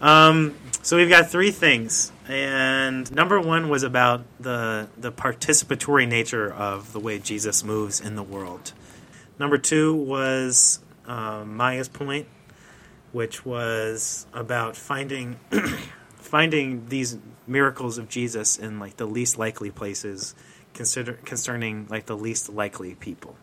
Um, 0.00 0.54
so 0.82 0.96
we've 0.96 1.08
got 1.08 1.30
three 1.30 1.50
things, 1.52 2.10
and 2.28 3.10
number 3.14 3.40
one 3.40 3.68
was 3.68 3.82
about 3.84 4.24
the 4.40 4.88
the 4.98 5.12
participatory 5.12 6.06
nature 6.08 6.52
of 6.52 6.92
the 6.92 7.00
way 7.00 7.18
Jesus 7.20 7.62
moves 7.64 8.00
in 8.00 8.16
the 8.16 8.22
world. 8.24 8.72
Number 9.38 9.56
two 9.56 9.94
was 9.94 10.80
um, 11.06 11.56
Maya's 11.56 11.88
point, 11.88 12.26
which 13.14 13.46
was 13.46 14.26
about 14.34 14.76
finding 14.76 15.38
finding 16.16 16.88
these 16.88 17.16
miracles 17.46 17.96
of 17.96 18.08
Jesus 18.08 18.58
in 18.58 18.80
like 18.80 18.96
the 18.96 19.06
least 19.06 19.38
likely 19.38 19.70
places, 19.70 20.34
consider 20.74 21.12
concerning 21.24 21.86
like 21.88 22.06
the 22.06 22.16
least 22.16 22.48
likely 22.48 22.96
people. 22.96 23.36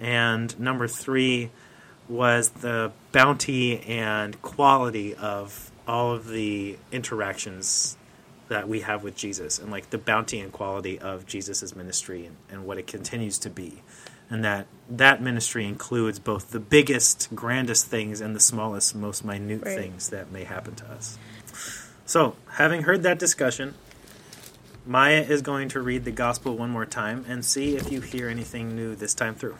And 0.00 0.58
number 0.58 0.88
three 0.88 1.50
was 2.08 2.50
the 2.50 2.92
bounty 3.12 3.80
and 3.80 4.40
quality 4.42 5.14
of 5.14 5.70
all 5.86 6.12
of 6.12 6.28
the 6.28 6.76
interactions 6.90 7.96
that 8.48 8.68
we 8.68 8.80
have 8.80 9.02
with 9.02 9.16
Jesus 9.16 9.58
and 9.58 9.70
like 9.70 9.90
the 9.90 9.98
bounty 9.98 10.40
and 10.40 10.52
quality 10.52 10.98
of 10.98 11.26
Jesus' 11.26 11.74
ministry 11.74 12.26
and, 12.26 12.36
and 12.50 12.66
what 12.66 12.78
it 12.78 12.86
continues 12.86 13.38
to 13.38 13.50
be. 13.50 13.82
And 14.28 14.44
that 14.44 14.66
that 14.88 15.20
ministry 15.20 15.66
includes 15.66 16.18
both 16.18 16.50
the 16.50 16.60
biggest, 16.60 17.28
grandest 17.34 17.86
things 17.86 18.20
and 18.20 18.34
the 18.34 18.40
smallest, 18.40 18.94
most 18.94 19.24
minute 19.24 19.62
Right. 19.64 19.78
things 19.78 20.10
that 20.10 20.30
may 20.30 20.44
happen 20.44 20.74
to 20.76 20.86
us. 20.86 21.18
So, 22.04 22.36
having 22.52 22.82
heard 22.82 23.02
that 23.02 23.18
discussion, 23.18 23.74
Maya 24.86 25.24
is 25.28 25.42
going 25.42 25.68
to 25.70 25.80
read 25.80 26.04
the 26.04 26.12
gospel 26.12 26.56
one 26.56 26.70
more 26.70 26.86
time 26.86 27.24
and 27.28 27.44
see 27.44 27.76
if 27.76 27.90
you 27.90 28.00
hear 28.00 28.28
anything 28.28 28.76
new 28.76 28.94
this 28.94 29.14
time 29.14 29.34
through. 29.34 29.56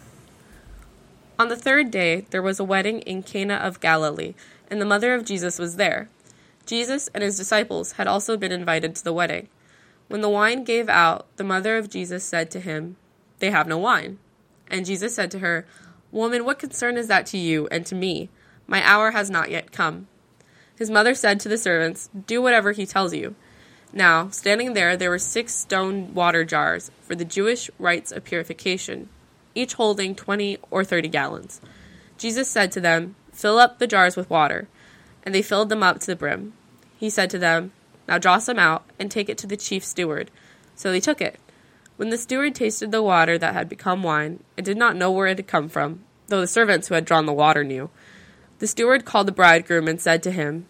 On 1.38 1.48
the 1.48 1.56
third 1.56 1.90
day, 1.90 2.24
there 2.30 2.42
was 2.42 2.60
a 2.60 2.64
wedding 2.64 3.00
in 3.00 3.24
Cana 3.24 3.54
of 3.54 3.80
Galilee, 3.80 4.34
and 4.70 4.80
the 4.80 4.86
mother 4.86 5.12
of 5.14 5.24
Jesus 5.24 5.58
was 5.58 5.76
there. 5.76 6.08
Jesus 6.64 7.08
and 7.12 7.22
his 7.22 7.36
disciples 7.36 7.92
had 7.92 8.06
also 8.06 8.36
been 8.36 8.52
invited 8.52 8.94
to 8.94 9.04
the 9.04 9.12
wedding. 9.12 9.48
When 10.08 10.20
the 10.20 10.28
wine 10.28 10.62
gave 10.62 10.88
out, 10.88 11.26
the 11.36 11.44
mother 11.44 11.76
of 11.76 11.90
Jesus 11.90 12.22
said 12.24 12.50
to 12.52 12.60
him, 12.60 12.96
They 13.40 13.50
have 13.50 13.66
no 13.66 13.78
wine. 13.78 14.18
And 14.70 14.86
Jesus 14.86 15.14
said 15.14 15.30
to 15.32 15.40
her, 15.40 15.66
Woman, 16.12 16.44
what 16.44 16.58
concern 16.58 16.96
is 16.96 17.08
that 17.08 17.26
to 17.26 17.38
you 17.38 17.68
and 17.70 17.84
to 17.86 17.94
me? 17.94 18.28
My 18.66 18.82
hour 18.86 19.12
has 19.12 19.30
not 19.30 19.50
yet 19.50 19.72
come. 19.72 20.08
His 20.76 20.90
mother 20.90 21.14
said 21.14 21.40
to 21.40 21.48
the 21.48 21.58
servants, 21.58 22.10
Do 22.26 22.42
whatever 22.42 22.72
he 22.72 22.86
tells 22.86 23.14
you. 23.14 23.34
Now, 23.92 24.28
standing 24.30 24.74
there, 24.74 24.96
there 24.96 25.10
were 25.10 25.18
six 25.18 25.54
stone 25.54 26.12
water 26.12 26.44
jars 26.44 26.90
for 27.02 27.14
the 27.14 27.24
Jewish 27.24 27.70
rites 27.78 28.12
of 28.12 28.24
purification, 28.24 29.08
each 29.54 29.74
holding 29.74 30.14
twenty 30.14 30.58
or 30.70 30.84
thirty 30.84 31.08
gallons. 31.08 31.60
Jesus 32.18 32.48
said 32.48 32.72
to 32.72 32.80
them, 32.80 33.14
Fill 33.32 33.58
up 33.58 33.78
the 33.78 33.86
jars 33.86 34.16
with 34.16 34.30
water. 34.30 34.68
And 35.22 35.34
they 35.34 35.42
filled 35.42 35.68
them 35.68 35.82
up 35.82 36.00
to 36.00 36.06
the 36.06 36.16
brim. 36.16 36.52
He 36.96 37.10
said 37.10 37.30
to 37.30 37.38
them, 37.38 37.72
Now 38.06 38.18
draw 38.18 38.38
some 38.38 38.58
out 38.58 38.84
and 38.98 39.10
take 39.10 39.28
it 39.28 39.38
to 39.38 39.46
the 39.46 39.56
chief 39.56 39.84
steward. 39.84 40.30
So 40.74 40.90
they 40.90 41.00
took 41.00 41.20
it. 41.20 41.38
When 41.96 42.10
the 42.10 42.18
steward 42.18 42.54
tasted 42.54 42.90
the 42.90 43.02
water 43.02 43.38
that 43.38 43.54
had 43.54 43.68
become 43.68 44.02
wine, 44.02 44.42
and 44.56 44.66
did 44.66 44.76
not 44.76 44.96
know 44.96 45.10
where 45.10 45.28
it 45.28 45.38
had 45.38 45.46
come 45.46 45.68
from, 45.68 46.00
though 46.28 46.40
the 46.40 46.46
servants 46.46 46.88
who 46.88 46.94
had 46.94 47.06
drawn 47.06 47.24
the 47.24 47.32
water 47.32 47.64
knew, 47.64 47.88
the 48.58 48.66
steward 48.66 49.04
called 49.04 49.28
the 49.28 49.32
bridegroom 49.32 49.88
and 49.88 50.00
said 50.00 50.22
to 50.22 50.30
him, 50.30 50.66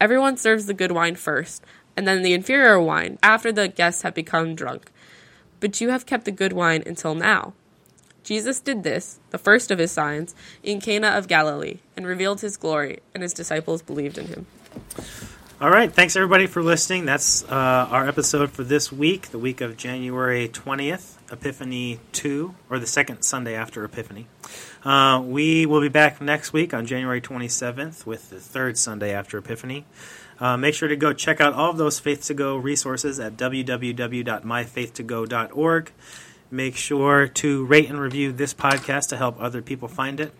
Everyone 0.00 0.36
serves 0.36 0.66
the 0.66 0.74
good 0.74 0.92
wine 0.92 1.16
first, 1.16 1.62
and 1.96 2.06
then 2.06 2.22
the 2.22 2.34
inferior 2.34 2.78
wine 2.78 3.18
after 3.22 3.50
the 3.50 3.68
guests 3.68 4.02
have 4.02 4.14
become 4.14 4.54
drunk. 4.54 4.90
But 5.60 5.80
you 5.80 5.88
have 5.88 6.04
kept 6.04 6.26
the 6.26 6.30
good 6.30 6.52
wine 6.52 6.82
until 6.86 7.14
now. 7.14 7.54
Jesus 8.22 8.60
did 8.60 8.82
this, 8.82 9.20
the 9.30 9.38
first 9.38 9.70
of 9.70 9.78
his 9.78 9.92
signs, 9.92 10.34
in 10.62 10.80
Cana 10.80 11.08
of 11.08 11.28
Galilee, 11.28 11.78
and 11.96 12.06
revealed 12.06 12.42
his 12.42 12.56
glory, 12.56 13.00
and 13.14 13.22
his 13.22 13.32
disciples 13.32 13.80
believed 13.80 14.18
in 14.18 14.26
him. 14.26 14.46
All 15.58 15.70
right. 15.70 15.90
Thanks, 15.90 16.16
everybody, 16.16 16.46
for 16.46 16.62
listening. 16.62 17.06
That's 17.06 17.42
uh, 17.44 17.88
our 17.90 18.06
episode 18.06 18.50
for 18.50 18.62
this 18.62 18.92
week, 18.92 19.28
the 19.28 19.38
week 19.38 19.62
of 19.62 19.78
January 19.78 20.50
20th, 20.50 21.14
Epiphany 21.32 21.98
2, 22.12 22.54
or 22.68 22.78
the 22.78 22.86
second 22.86 23.22
Sunday 23.22 23.54
after 23.54 23.82
Epiphany. 23.82 24.26
Uh, 24.84 25.22
we 25.24 25.64
will 25.64 25.80
be 25.80 25.88
back 25.88 26.20
next 26.20 26.52
week 26.52 26.74
on 26.74 26.84
January 26.84 27.22
27th 27.22 28.04
with 28.04 28.28
the 28.28 28.38
third 28.38 28.76
Sunday 28.76 29.14
after 29.14 29.38
Epiphany. 29.38 29.86
Uh, 30.38 30.58
make 30.58 30.74
sure 30.74 30.88
to 30.88 30.96
go 30.96 31.14
check 31.14 31.40
out 31.40 31.54
all 31.54 31.70
of 31.70 31.78
those 31.78 31.98
Faith 31.98 32.26
to 32.26 32.34
Go 32.34 32.58
resources 32.58 33.18
at 33.18 33.38
www.myfaith2go.org. 33.38 35.92
Make 36.50 36.76
sure 36.76 37.28
to 37.28 37.64
rate 37.64 37.88
and 37.88 37.98
review 37.98 38.30
this 38.30 38.52
podcast 38.52 39.08
to 39.08 39.16
help 39.16 39.40
other 39.40 39.62
people 39.62 39.88
find 39.88 40.20
it. 40.20 40.34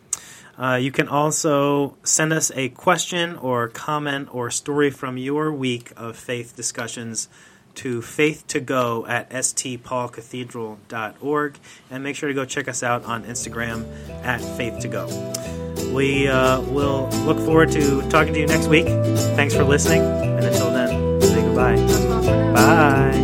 Uh, 0.59 0.77
you 0.77 0.91
can 0.91 1.07
also 1.09 1.97
send 2.03 2.33
us 2.33 2.51
a 2.55 2.71
question 2.71 3.37
or 3.37 3.69
comment 3.69 4.29
or 4.33 4.51
story 4.51 4.89
from 4.91 5.19
your 5.19 5.53
week 5.53 5.93
of 5.97 6.17
faith 6.17 6.57
discussions 6.57 7.29
to 7.75 8.01
faith2go 8.01 9.07
at 9.09 9.31
stpaulcathedral.org 9.31 11.59
and 11.91 12.03
make 12.03 12.17
sure 12.17 12.29
to 12.29 12.35
go 12.35 12.45
check 12.45 12.67
us 12.69 12.83
out 12.83 13.05
on 13.05 13.25
Instagram 13.25 13.87
at 14.25 14.41
faith2go. 14.41 15.93
We 15.93 16.27
uh, 16.27 16.63
will 16.63 17.09
look 17.25 17.39
forward 17.39 17.71
to 17.73 18.01
talking 18.09 18.33
to 18.35 18.41
you 18.41 18.47
next 18.47 18.69
week. 18.69 18.87
Thanks 19.37 19.55
for 19.55 19.65
listening, 19.65 20.03
and 20.03 20.45
until 20.45 20.71
then, 20.71 21.21
say 21.21 21.43
goodbye. 21.43 21.77
Bye. 22.55 23.23